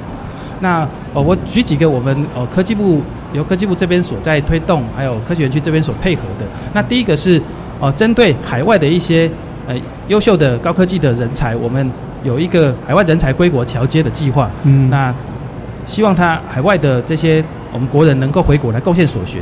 [0.60, 6.46] 那呃，我举几个我们呃科技部由科技部这边所在推动，还有科学园区这边所配合的。
[6.72, 7.40] 那第一个是。
[7.82, 9.26] 呃，针对海外的一些
[9.66, 9.74] 呃
[10.08, 11.90] 优秀的高科技的人才，我们
[12.22, 14.50] 有一个海外人才归国侨接的计划。
[14.64, 15.14] 嗯，那
[15.86, 19.40] 希望他海外的这些我们国人能够回国来贡献所学。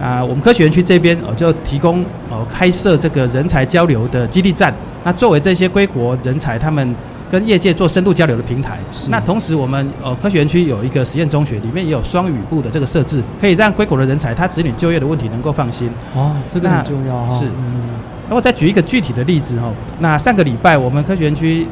[0.00, 4.74] 啊，我们科学园区这边哦就提供哦开设这个人才交流的基地站。
[5.04, 6.94] 那作为这些归国人才他们
[7.30, 8.78] 跟业界做深度交流的平台。
[9.10, 15.90] 那同时我们哦科学园区有一个实验中学，里面也有双语部的这个设置，可以让归国的人才他子女就业的问题能够放心。
[16.14, 17.38] 哦，这个很重要哈。
[17.38, 17.44] 是。
[17.44, 21.66] 嗯然后再举一个具体的例子哈，那上个礼拜我们科学园区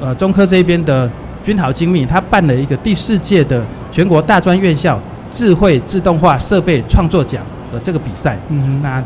[0.00, 1.10] 呃中科这边的
[1.44, 4.98] 君豪精密，他办了一个第四届的全国大专院校
[5.30, 7.42] 智慧自动化设备创作奖。
[7.70, 9.04] 的这个比赛，嗯，那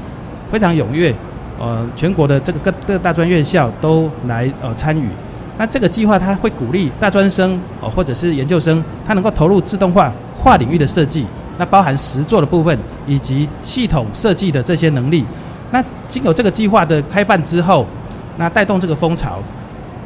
[0.48, 1.12] 非常踊跃，
[1.58, 5.08] 呃，全国的这个各各大专院校都来呃参与。
[5.58, 11.26] 那这个计划它会鼓励大专生哦，或者是研究生，他能够投入自动化跨领域的设计，
[11.58, 15.24] 那包含实作的部分以及系统设计的这些能力。
[15.72, 17.84] 那经有这个计划的开办之后，
[18.36, 19.40] 那带动这个风潮，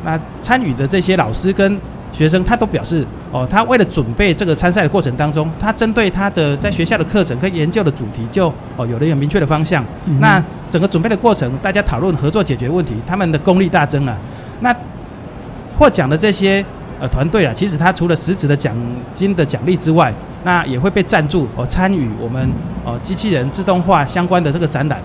[0.06, 1.76] 那参与的这些老师跟
[2.12, 9.84] 学生他都表示，哦，他为了准备这个参赛的过程当中，他针对他的在学校的课程跟研究的主题，就哦有了一个明确的方向。
[10.20, 14.16] 那整个准备的过程，大家讨论合作解决问题，他们的功力大增了。
[14.60, 14.74] 那
[15.76, 16.64] 获奖的这些
[17.00, 18.74] 呃团队啊，其实他除了实质的奖
[19.12, 22.48] 金的奖励之外，那也会被赞助哦参与我们
[22.84, 25.02] 哦机器人自动化相关的这个展览，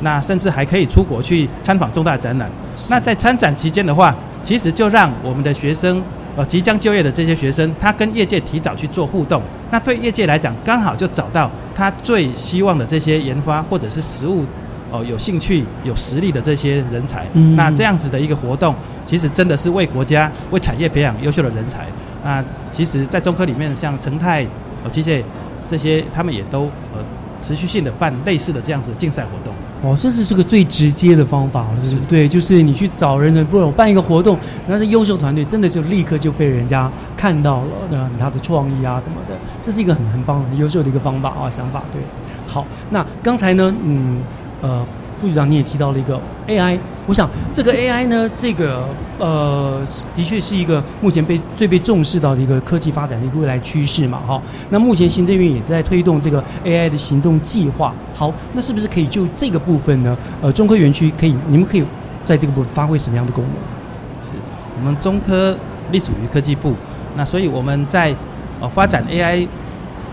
[0.00, 2.48] 那甚至还可以出国去参访重大展览。
[2.88, 6.00] 那在参展期间的话，其实就让我们的学生。
[6.36, 9.40] 呃，即将就业的这些学生，他跟业界提早去做互动，
[9.70, 14.44] 那对业界来讲，刚好就找到他最希望的这些研发或者是实务，
[14.90, 17.24] 哦，有兴趣、有实力的这些人才。
[17.54, 18.74] 那这样子的一个活动，
[19.06, 21.86] 其实真的是为国家、为产业培养优秀的人才。
[22.24, 24.42] 那其实，在中科里面，像成泰、
[24.82, 25.22] 哦机械
[25.68, 26.98] 这些，他们也都呃
[27.44, 29.52] 持续性的办类似的这样子的竞赛活动。
[29.82, 38.10] 哦，这是这个最直接的方法，是对，就是你去找人，不，我办一个活动，那是优秀团队，真的就立刻就被人家看到了，对吧？
[38.18, 41.82] 他的创意啊，怎么的，这是一个很很棒、很优秀的一个方法啊，想法。
[41.92, 42.00] 对，
[42.46, 44.22] 好，那刚才呢，嗯，
[44.62, 44.86] 呃，
[45.24, 48.86] 副局长你也提到了一个 AI，我想这个 AI 呢，这个
[49.18, 49.80] 呃，
[50.14, 54.42] 的确是一个目前被最被重视到的一个科技发展的一个未来趋势嘛，哈。
[54.68, 57.94] 那目前行政院也在推动这个 AI 的行动计划。
[58.14, 60.14] 好，那是不是可以就这个部分呢？
[60.42, 61.84] 呃，中科园区可以，你们可以
[62.22, 64.28] 在这个部分发挥什么样的功能？
[64.28, 64.32] 是
[64.78, 65.56] 我们中科
[65.90, 66.74] 隶属于科技部，
[67.16, 68.14] 那所以我们在
[68.60, 69.48] 呃发展 AI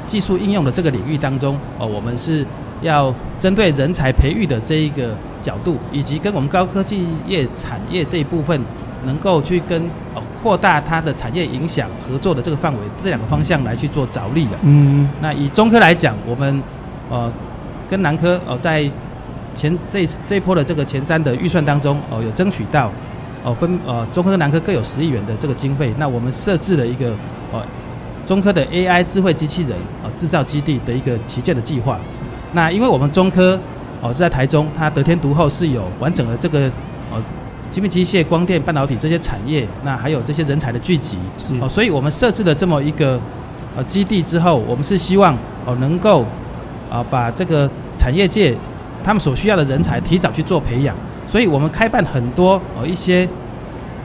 [0.08, 2.46] 技术应用的这个领域当中，哦，我们是
[2.82, 8.60] 要针对人才培育的这一个角度，以及跟我们高科技业产业这一部分，
[9.06, 9.82] 能够去跟
[10.14, 14.52] 呃扩大它的产业影响合作的这个范围，这两个方向来去做着力的。
[14.64, 16.62] 嗯，那以中科来讲，我们
[17.10, 17.32] 呃
[17.90, 18.90] 跟南科哦在
[19.54, 22.92] 前这这一波的这个前瞻的预算当中哦有争取到
[23.44, 27.12] 哦分呃中科跟南科各有十亿元的这个经费，那我们设置了一个
[27.52, 27.62] 呃
[28.26, 29.72] 中科的 AI 智慧机器人
[30.04, 32.00] 啊制造基地的一个旗舰的计划。
[32.54, 33.60] 那因为我们中科
[34.02, 36.68] 哦是在台中，它得天独厚是有完整的这个
[37.12, 37.22] 哦
[37.70, 41.54] 精密机械、光电、半导体这些产业，那还有这些人才的聚集，是。
[41.62, 43.20] 哦，所以我们设置了这么一个
[43.76, 45.34] 呃基地之后，我们是希望
[45.66, 46.26] 哦能够
[46.92, 48.56] 啊把这个产业界
[49.04, 50.96] 他们所需要的人才提早去做培养，
[51.26, 53.28] 所以我们开办很多呃一些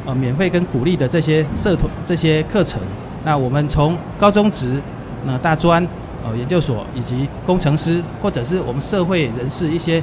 [0.04, 2.80] 呃免费跟鼓励的这些社团这些课程。
[3.24, 4.80] 那我们从高中职、
[5.24, 5.84] 那大专、
[6.26, 10.02] 呃研究所以及工程师，或者是我们社会人士一些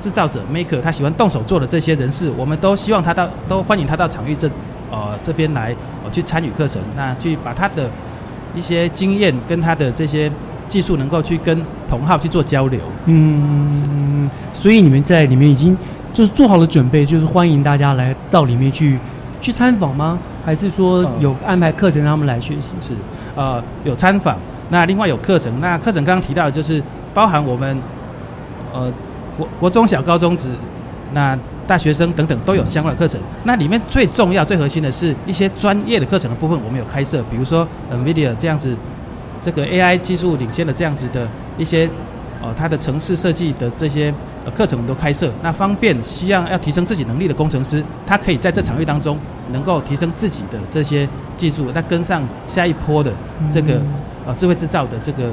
[0.00, 4.48] 制造者 maker，他喜欢动手做的这些人士，我们都希望他到都欢迎他到场域这
[4.90, 7.90] 呃这边来呃去参与课程，那去把他的
[8.54, 10.30] 一些经验跟他的这些
[10.68, 12.80] 技术能够去跟同好去做交流。
[13.06, 15.76] 嗯，所以你们在里面已经
[16.12, 18.98] 就是做好了准备，就是欢迎大家来到里面去
[19.40, 20.18] 去参访吗？
[20.44, 22.76] 还是说有安排课程让他们来学习？
[22.80, 22.94] 是，
[23.34, 24.36] 呃，有参访，
[24.68, 25.60] 那另外有课程。
[25.60, 26.82] 那课程刚刚提到的就是
[27.14, 27.76] 包含我们
[28.72, 28.92] 呃
[29.36, 30.50] 国国中小、高中职，
[31.12, 33.20] 那大学生等等都有相关的课程。
[33.44, 38.76] 那里面最重要、最核心的是一些专业的课程的部分，我们有开设，比如说 NVIDIA 这样子，
[39.40, 41.26] 这个 AI 技术领先的这样子的
[41.56, 41.88] 一些。
[42.44, 44.12] 哦，它的城市设计的这些
[44.44, 49.18] 呃课程都开设，那方便希望要提升自己能力的工程师，他可以在这场域当中
[49.50, 53.10] 能够提升自己的这些技术，那跟上下一波的
[53.50, 53.80] 这个
[54.26, 55.30] 呃智慧制造的这个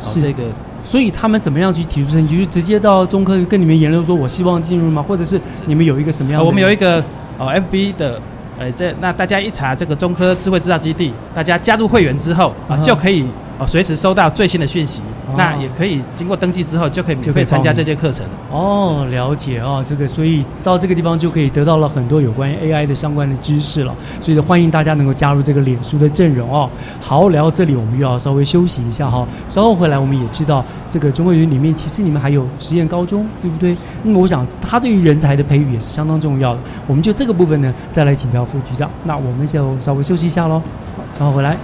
[0.00, 0.44] 是这个，
[0.84, 2.38] 所以他们怎么样去提出升级？
[2.44, 5.02] 就直接到中科跟你们言论说，我希望进入吗？
[5.02, 6.46] 或者是你们有一个什么样的？
[6.46, 7.02] 我们有一个
[7.36, 8.20] 呃 FB 的，
[8.60, 13.26] 呃，这那大家一查这个中科智慧制造基地，大家加入会员之后啊，就可以
[13.58, 15.02] 哦随时收到最新的讯息。
[15.36, 18.24] 那也可以经过登记之后，就可以免费参加这些课程。
[18.52, 23.92] 哦，了解哦，这个所以到这个地方就可以得到了很多有关于 AI 的相关的知识了。
[24.20, 26.70] 所以欢迎大家能够加入这个脸书的阵容哦。
[27.00, 29.26] 好，聊到这里，我们又要稍微休息一下哈。
[29.48, 33.74] 稍后回来，我们也知道这个中国园里面，其实你们还有实验高中，对不对？
[34.04, 36.60] 那么我想，它对于人才的培育也是相当重要的。
[36.86, 38.88] 我们就这个部分呢，再来请教副局长。
[39.02, 40.62] 那我们就稍微休息一下喽。
[40.96, 41.56] 好，稍后回来。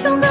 [0.00, 0.27] 胸的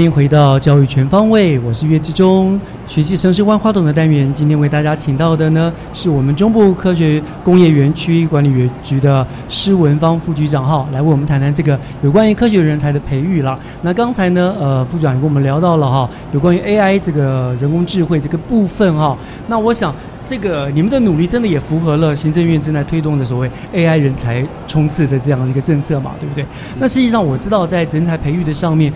[0.00, 2.58] 欢迎回到教育全方位，我是岳志忠。
[2.86, 13.60] 学习城市万花筒的单元，今天为大家请到的呢，是我们中部科学工业园区管理局的施文芳副局长哈，来为我们谈谈这个有关于科学人才的培育了。
[13.82, 19.14] 那刚才呢，呃，副局长也跟我们聊到了哈，有关于 AI 这个人工智慧这个部分哈。
[19.48, 26.42] 那我想，这个你们的努力真的也符合了行政院正在推动的所谓 AI 人才冲刺的这样一个政策嘛，对不对？
[26.78, 28.90] 那实际上我知道，在人才培育的上面。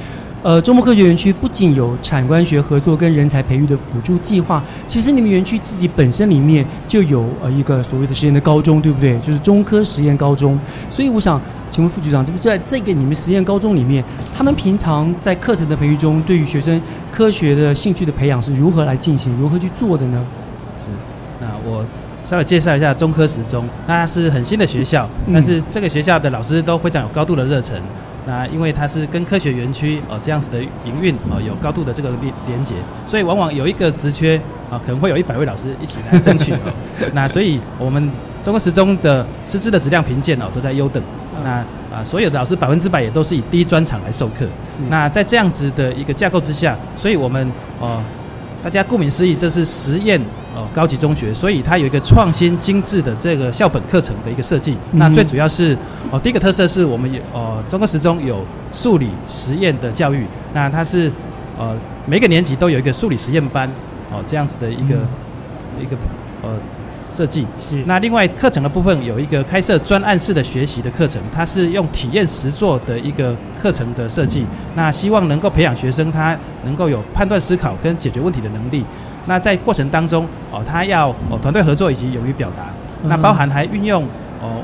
[0.44, 9.18] 呃，中部科学园区不仅有产官学合作跟人才培育的辅助计划，其实你们园区自己本身里面就有呃一个所谓的实验的高中，对不对？
[9.20, 10.60] 就是中科实验高中。
[10.90, 11.40] 所以我想
[11.70, 14.04] 请问副局长，这不在这个你们实验高中里面，
[14.36, 16.78] 他们平常在课程的培育中，对于学生
[17.10, 20.22] 科学的兴趣的培养是如何来进行，如何去做的呢？
[20.78, 20.90] 是，
[21.40, 21.82] 那我
[22.26, 27.80] 稍微介绍一下中科十中，那是很新的学校，但是这个学校的老师都非常有高度的热忱。
[28.26, 32.74] 那因为它是跟科学园区哦这样子的营运哦有高度的这个连连接，
[33.06, 36.72] 所以往往有一个职缺啊，可能会有一百位老师一起来争取哦。
[37.12, 38.10] 那所以我们
[38.42, 41.02] 中国时钟的师资的质量评鉴哦都在优等。
[41.42, 41.64] 那
[41.94, 44.46] 啊所有的老师百分之百也都是以第一专场来授课。
[44.88, 48.02] 那在这样子的一个架构之下，所以我们哦
[48.64, 50.18] 大家顾名思义，这是实验。
[50.56, 54.76] 哦，高级中学，所以它有一个创新精致的这个校本课程的一个设计。
[54.92, 55.76] 那最主要是
[56.12, 58.42] 哦，第一个特色是我们有哦，中国十中有
[58.72, 60.24] 数理实验的教育。
[60.52, 61.10] 那它是
[61.58, 63.68] 呃，每个年级都有一个数理实验班
[64.12, 64.94] 哦，这样子的一个
[65.82, 65.96] 一个
[66.42, 66.50] 呃
[67.14, 67.46] 设计。
[67.58, 67.82] 是。
[67.86, 74.44] 那另外课程的部分有一个开设专案式的学习的课程，它是用体验实作的一个课程的设计。
[74.74, 78.84] 那希望能够培养学生他能够有判断思考跟解决问题的能力。
[79.26, 82.64] 那在过程当中，哦，他要哦团队合作以及勇于表达，
[83.04, 84.02] 那包含还运用
[84.42, 84.60] 哦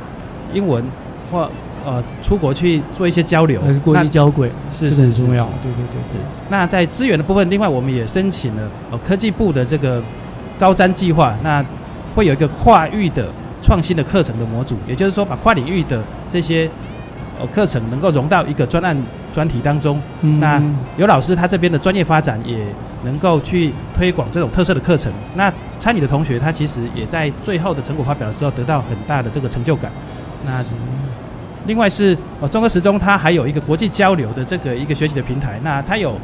[0.53, 0.85] 英文
[1.31, 1.51] 或
[1.83, 5.45] 呃出国去做一些交流，国际交轨是很重要。
[5.63, 6.21] 对对对对。
[6.51, 10.03] 那在资源的部分，另外我们也申请了哦科技部的这个
[10.59, 11.65] 高瞻计划，那
[12.15, 13.29] 会有一个跨域的
[13.63, 16.71] 创新的课程的模组，也就是说把跨领域的这些
[17.41, 18.97] 呃课程能够融到一个专案。
[19.33, 20.03] 专题当中，
[20.41, 20.61] 那
[20.97, 22.67] 有老师他这边的专业发展也
[23.05, 25.13] 能够去推广这种特色的课程。
[25.37, 29.89] 那参与的同学他其实也在最后的成果发表的时候得到很大的这个成就感。
[30.45, 30.65] 那
[31.65, 35.61] 另外是呃，中科十中它还有一个国际交流的这个一个学习的平台。
[35.63, 36.19] 那它有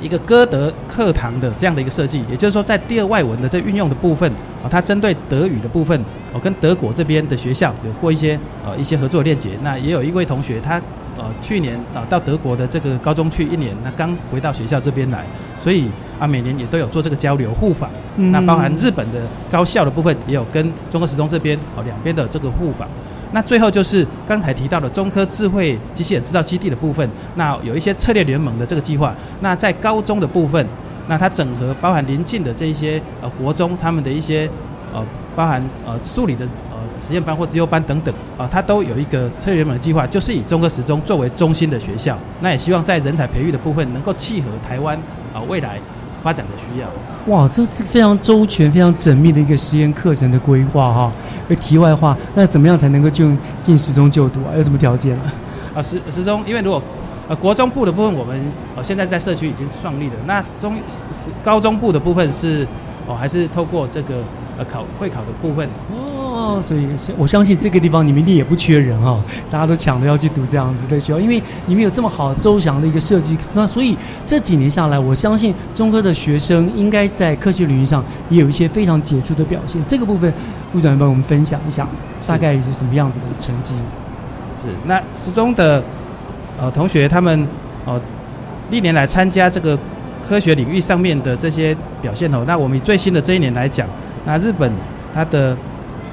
[0.00, 4.30] 一个歌德课堂的这样的一个设计，也就是说在第二外文的这运用的部分
[4.62, 5.98] 啊，它针对德语的部分
[6.32, 9.50] 我，跟德国这边的学校有过一些呃一些合作链接。
[9.62, 10.80] 那也有一位同学他。
[11.18, 15.24] 呃，去年啊到德国的这个高中去一年，那刚回到学校这边来，
[15.58, 15.88] 所以
[16.18, 17.88] 啊每年也都有做这个交流互访。
[18.16, 22.86] 那包含日本的高校的部分，也有跟中国时钟这边哦两边的这个互访。
[23.36, 29.14] 那最后就是刚才提到的中科智慧机器人制造基地的部分，那有一些策略联盟的这个计划。
[29.40, 30.66] 那在高中的部分，
[31.06, 34.48] 那它整合包含邻近的这一些呃国中他们的一些
[34.90, 35.04] 呃
[35.36, 36.78] 包含呃数理的呃。
[36.98, 42.18] 实验班或自优班等等啊，它都有一个策略联盟的计划，就是以中科十中作为中心的学校。
[42.40, 44.98] 那也希望在人才培育的部分，能够契合台湾
[45.34, 45.78] 啊未来
[46.26, 46.88] 发展的需要。
[47.32, 51.12] 哇，这是非常周全、非常缜密的一个实验课程的规划哈。
[51.48, 54.50] 而题外话，那怎么样才能够进进十中就读啊？
[54.56, 55.16] 有什么条件
[55.76, 55.80] 啊？
[55.80, 56.82] 十十中，因为如果
[57.28, 58.40] 呃国中部的部分，我们
[58.74, 60.14] 呃现在在社区已经创立了。
[60.26, 60.76] 那中
[61.44, 62.66] 高中部的部分是
[63.06, 64.16] 哦还是透过这个
[64.58, 65.68] 呃考会考的部分。
[65.92, 66.15] 哦，
[66.62, 69.18] 所以我相信这个地方你们一定也不缺人哈，
[69.50, 73.36] 大家都抢着要去读这样子的学校，因为你们有这么好周详的一个设计。
[73.54, 79.82] 那所以这几年下来，我相信中科的学生应该在科学领域上也有一些非常杰出的表现。
[79.86, 80.32] 这个部分，
[80.72, 81.88] 部长帮我们分享一下，
[82.26, 83.74] 大概是什么样子的成绩？
[84.62, 85.82] 是那十中的
[86.60, 87.46] 呃同学他们
[87.84, 88.00] 哦
[88.70, 89.78] 历年来参加这个
[90.26, 93.88] 科学领域上面的这些表现哦，那我们以最新的这一年来讲，
[94.24, 94.72] 那日本
[95.14, 95.56] 它的。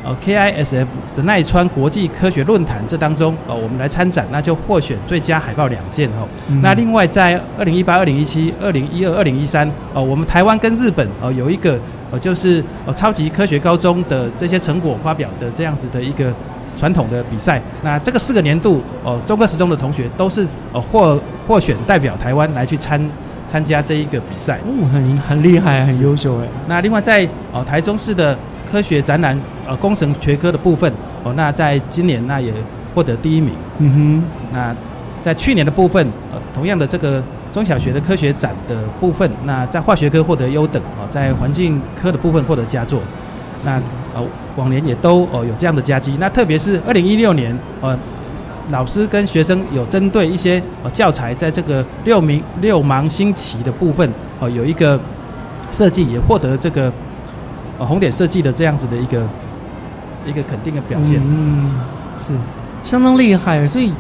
[0.04, 6.28] 呃，KISF 神奈川国际科学论坛这当中，呃，我们来参展，那就获选最佳海报两件哦。
[6.62, 11.80] 那另外在二零一八、二零一七、二零一二、二零一三，呃，我们台湾跟日本，呃，有一个
[12.12, 16.34] 呃，就是呃超级科学高中的这些成果发表的这样子的一个
[16.76, 17.62] 传统的比赛。
[17.82, 23.02] 那这个四个年度，呃，中科十中的同学都是呃获获选代表台湾来去参
[23.48, 24.60] 参加这一个比赛。
[24.66, 26.48] 哦，很很厉害，很优秀哎。
[26.68, 28.38] 那另外在呃台中市的。
[28.74, 30.92] 科学展览，呃，工程学科的部分，
[31.24, 32.52] 哦，那在今年那也
[32.96, 33.54] 获得第一名。
[33.78, 34.24] 嗯哼。
[34.52, 34.76] 那
[35.22, 37.22] 在去年的部分，呃，同样的这个
[37.52, 43.00] 中小学的科学展的部分，那在化学科获得优等，哦，在环境科的部分获得佳作。
[43.64, 43.74] 那
[44.16, 46.18] 呃，往年也都哦有这样的佳绩。
[46.20, 47.96] 那特别是二零一六年，呃，
[48.72, 55.00] 老师跟学生有针对一些呃教材，在这个六名六芒星旗的部分，哦、有一个
[55.70, 56.92] 设计，也获得这个
[57.80, 59.24] 呃红点设计的这样子的一个
[60.26, 61.22] 一个肯定的表现。
[61.24, 61.66] 嗯，
[62.18, 62.34] 是
[62.84, 63.92] 相当厉害，所以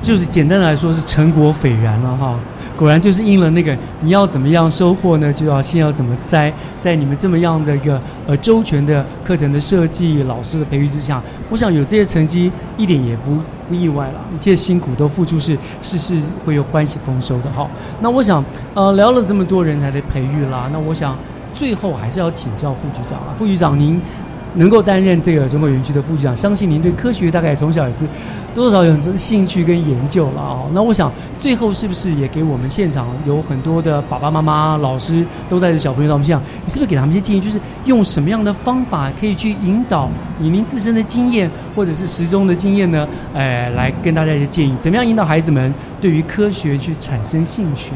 [0.00, 2.34] 就是简单来说是成果斐然了哈。
[2.76, 5.30] 果然就是应了那个你要怎么样收获呢？
[5.30, 6.50] 就要先要怎么栽。
[6.78, 11.20] 在你们这么样的一个呃周全的课程的设计、老师的培育之下，
[11.50, 13.36] 我想有这些成绩一点也不
[13.68, 14.14] 不意外了。
[14.34, 17.68] 一切辛苦都付出是事事会有欢喜丰收的哈。
[18.00, 21.14] 那我想呃聊了这么多人才的培育啦，那我想
[21.60, 24.00] 最后还是要请教副局长啊，副局长您。
[24.52, 28.04] 能够担任这个中国园区的副局长，相信您对科学大概从小也是
[28.52, 30.68] 多少有很多的兴趣跟研究了哦。
[30.74, 31.08] 那我想
[31.38, 43.06] 最后是不是也给我们现场有很多的爸爸妈妈、老师都带着小朋友到我们现场，你是不是给他们一些建议，就是用什么样的方法可以去引导以您自身的经验或者是时钟的经验呢？
[43.32, 47.92] 呃，来跟大家一些建议，怎么样引导孩子们对于科学去产生兴趣？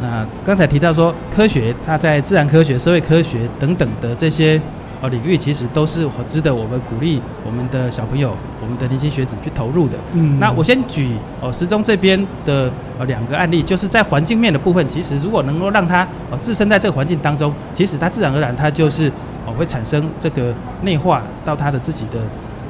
[0.00, 4.60] 那刚才提到说，科学它在自然科学、社会科学等等的这些
[5.02, 8.32] 呃领域，其实都是值得我们鼓励我们的小朋友、
[8.62, 9.94] 我们的年轻学子去投入的。
[10.12, 19.08] 嗯，那我先举哦时钟这边的呃两个案例，就是在环境面的部分，其实如果能够让他呃置身在这个环境当中，其实他自然而然他就是
[19.44, 22.18] 哦会产生这个内化到他的自己的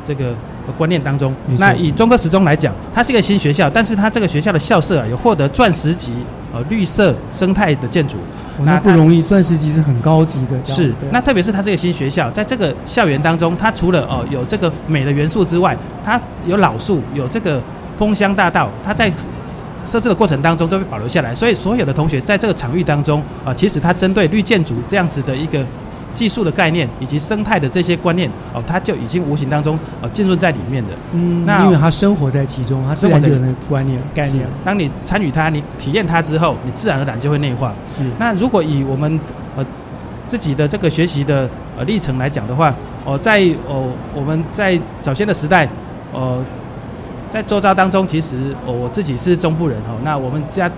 [0.05, 0.33] 这个。
[0.77, 6.13] 观念当中，那以中科时钟来讲，它是一个新学校，但是它这个学校的校舍啊，有获得钻石级
[6.59, 8.17] 呃绿色生态的建筑，
[8.65, 10.57] 那不容易，钻石级是很高级的。
[10.65, 17.63] 是，那特别是它是一个新学校，在这个校园当中，它除了哦有这个美的元素之外，它有老树，有这个
[17.97, 19.13] 枫香大道，它在
[19.85, 25.65] 设置的过程当中都会保留下来，所以所有的同学在这个场域当中啊，其实它针对绿建筑这样子的一个。
[26.19, 30.89] 技术的概念以及生态的这些观念哦，它就已经无形当中哦浸润在里面的。
[31.13, 34.45] 嗯，那因为它生活在其中，它自然就有那个观念概念。
[34.65, 37.73] 当你参与它，你体验它之后，你自然而然就会内化。
[37.87, 38.03] 是。
[38.19, 39.21] 那如果以我们
[39.57, 39.65] 呃
[40.27, 41.49] 自己的这个学习的
[41.79, 45.69] 呃历程来讲的话，哦，在哦我们在早先的时代，
[46.13, 46.43] 呃，
[47.31, 50.69] 在周遭当中，其实哦我自己是中部人哦，那我们家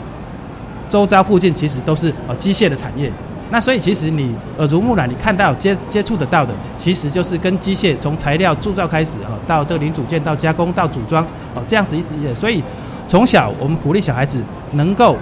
[0.91, 3.11] 周遭附近其实都是呃机械的产业。
[3.51, 11.25] 那所以其实你耳濡目染，你看到接接触得到的，其实就是跟机械从材料铸造开始啊，到这个零组件，到加工，到组装，
[11.55, 12.35] 哦，这样子一直一直。
[12.35, 12.63] 所以
[13.09, 14.41] 从小我们鼓励小孩子
[14.73, 15.17] 能够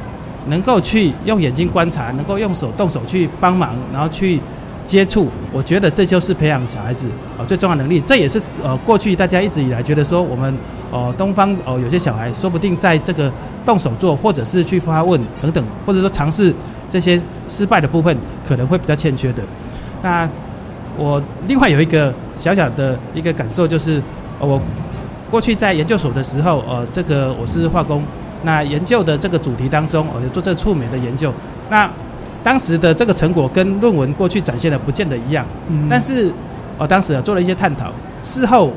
[0.49, 4.39] 能够去用眼睛观察，能够用手动手去帮忙，然后去
[4.89, 5.29] 接触。
[5.53, 7.07] 我觉得这就是培养小孩子
[7.39, 8.01] 啊最重要能力。
[8.01, 10.53] 这也是呃过去大家一直以来觉得说我们
[10.91, 13.31] 哦东方哦有些小孩说不定在这个
[13.65, 16.53] 动手做，或者是去发问等等，或者说尝试。
[16.91, 18.17] 这些失败的部分
[18.49, 19.43] 可能会比较欠缺的。
[20.01, 20.27] 那
[20.97, 24.03] 我另外有一个小小的一个感受，就是
[24.41, 24.59] 我
[25.31, 28.03] 过去在研究所的时候，呃，这个我是化工，
[28.43, 31.31] 那研究的这个主题当中，我就做这触媒的研究。
[31.69, 31.87] 那
[32.49, 35.45] 当时的这个成果跟论文过去展现的不见得一样，
[35.87, 36.33] 但是
[36.79, 37.93] 我当时做了一些探讨。
[38.23, 38.73] 事后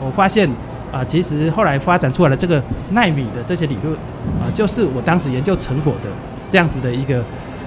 [0.00, 0.48] 我发现
[0.92, 3.92] 啊，其实后来发展出来的这个纳米的这些理论
[4.40, 6.10] 啊，就是我当时研究成果的。
[6.48, 7.20] 这样子的一个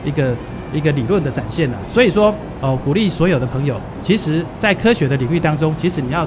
[0.06, 0.34] 一个
[0.72, 6.26] 一个理论的展现了，所以说哦，鼓励所有的朋友，其实，在科学的领域当中，其实你要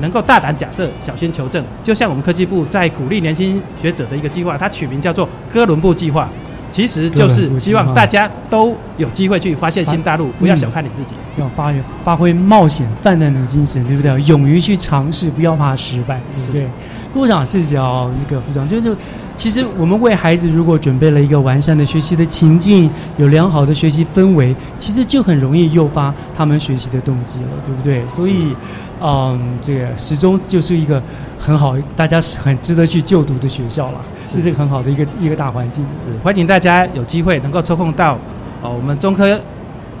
[0.00, 1.62] 能够大胆假设，小心求证。
[1.84, 6.28] 就像我们科技部在鼓励年轻学者的一个计划，它取名叫做“哥伦布计划”，
[6.70, 11.72] 其实就是希望大家都有机会去发现新大陆，不要小看你自己，要发
[12.04, 14.20] 发挥冒险泛滥的精神，对不对？
[14.22, 16.66] 勇于去尝试，不要怕失败，对不对？
[17.12, 18.96] 部长是叫那个副长，就是。
[19.36, 28.06] 其实我们为孩子如果准备了一个完善的学习的情境，有良好的学习氛围，其实就很容易诱发他们学习的动机了，对不对？
[28.08, 28.54] 所以，
[29.00, 31.02] 嗯，这个始终就是一个
[31.38, 35.84] 很好，大家是很值得去就读的学校了，是这个很好的一个一个大环境。
[36.22, 38.18] 欢迎大家有机会能够抽空到
[38.62, 39.40] 哦，我们中科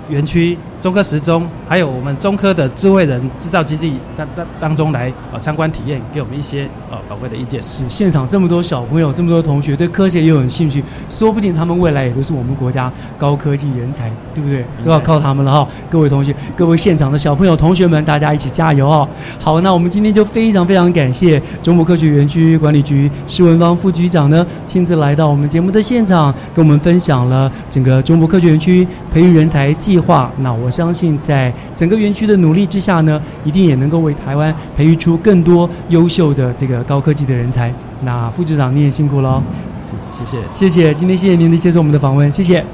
[0.08, 0.58] 园区。
[0.80, 7.60] 中科时钟，还有我们中科的智慧人制造基地当当当中来呃参观体验，给我们一些呃宝贵的意见。
[7.60, 14.64] 是 现场这么多小朋友，这么多同学对科学也有兴趣，说不定他们未来也都是我们国家高科技人才，对不对？
[14.82, 15.68] 都要靠他们了哈！
[15.90, 19.06] 各位同学，各位现场的小朋友、同学们，大家一起加油哦！
[19.38, 30.30] 好，那我们今天就非常非常感谢中国科学园区管理局施文芳副局长呢，亲自来到我们节目的现场，跟我们分享了整个中国科学园区培育人才计划。
[30.38, 30.69] 那我。
[30.70, 37.72] 相信在整个园区的努力之下呢，一定也能够为台湾培育出更多优秀的这个高科技的人才。
[38.02, 39.42] 那副局长你也辛苦了，
[39.82, 42.64] 是谢谢谢谢，今天谢谢您的接受我们的访问，谢谢。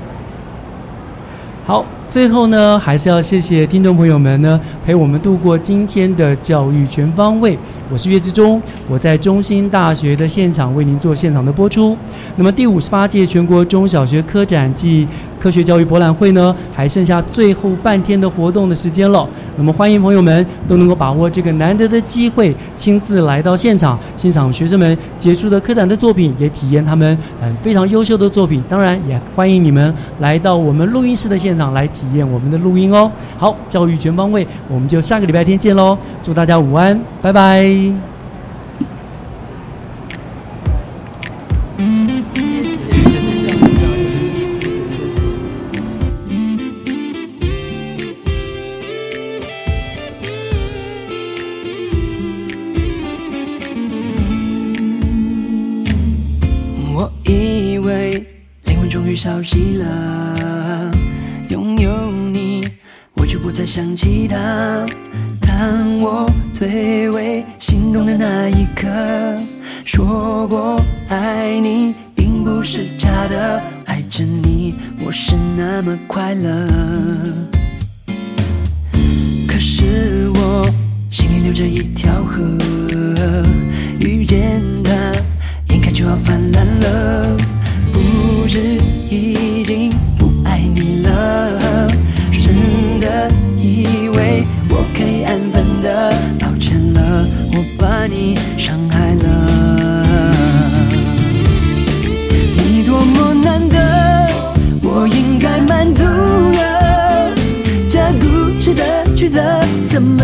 [1.65, 1.85] 好。
[2.09, 7.59] 最后呢，还是要谢谢听众朋友们呢，陪我们度过今天的教育全方位。
[7.93, 11.97] 我是岳志忠，我在中兴大学的现场为您做现场的播出。
[12.37, 15.07] 那么第五十八届全国中小学科展暨
[15.39, 19.29] 科学教育博览会呢，还剩下最后半天的活动的时间了。
[19.57, 28.63] 那么欢迎朋友们都能够把握这个难得的机会，亲自来到现场，欣赏学生们杰出的科展的作品，也体验他们嗯非常优秀的作品。
[28.69, 33.11] 当然，也欢迎你们来到我们录音室的现场来体验我们的录音哦。
[33.39, 35.97] 好，教育全方位，我们就下个礼拜天见喽！
[36.23, 38.16] 祝大家午安，拜拜。
[81.95, 82.43] 条河，
[84.01, 84.91] 遇见他。
[85.69, 87.37] 眼看就要泛滥了，
[87.93, 88.61] 不知
[89.11, 91.89] 已经不爱你了。
[92.33, 99.36] 真的以为我可以安分的抱歉了，我把你伤害了。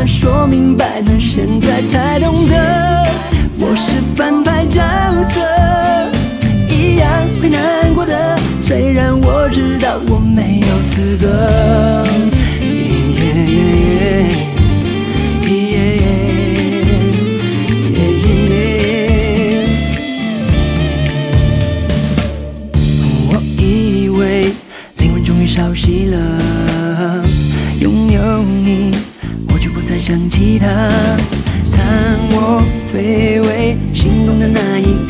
[0.07, 1.21] 说明白了？
[1.21, 3.07] 现在才懂得，
[3.61, 4.83] 我是反派角
[5.25, 5.41] 色，
[6.69, 7.09] 一样
[7.41, 8.39] 会难过的。
[8.61, 11.27] 虽然我知道我没有资格。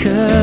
[0.05, 0.42] 那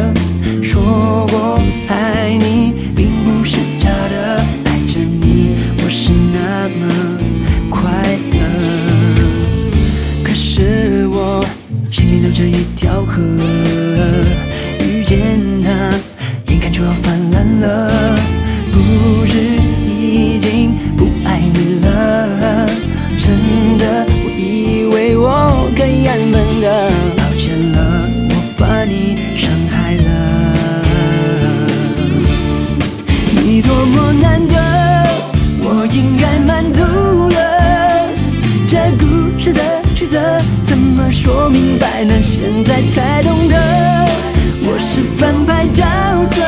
[39.39, 39.61] 故事的
[39.95, 40.19] 曲折
[40.63, 42.21] 怎么说明白呢？
[42.21, 43.55] 现在才懂得，
[44.65, 45.85] 我是反派角
[46.25, 46.43] 色，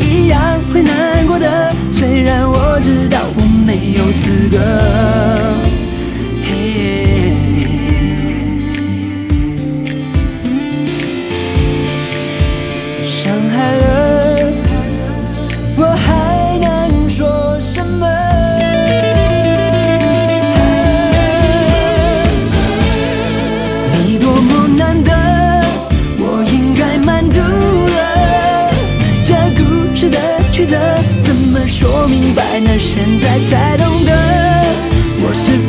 [0.00, 0.40] 一样
[0.72, 1.74] 会难过的。
[1.92, 5.77] 虽然我知道我没有资格。
[31.22, 32.78] 怎么说明白呢？
[32.78, 34.12] 现在才懂得，
[35.22, 35.67] 我是。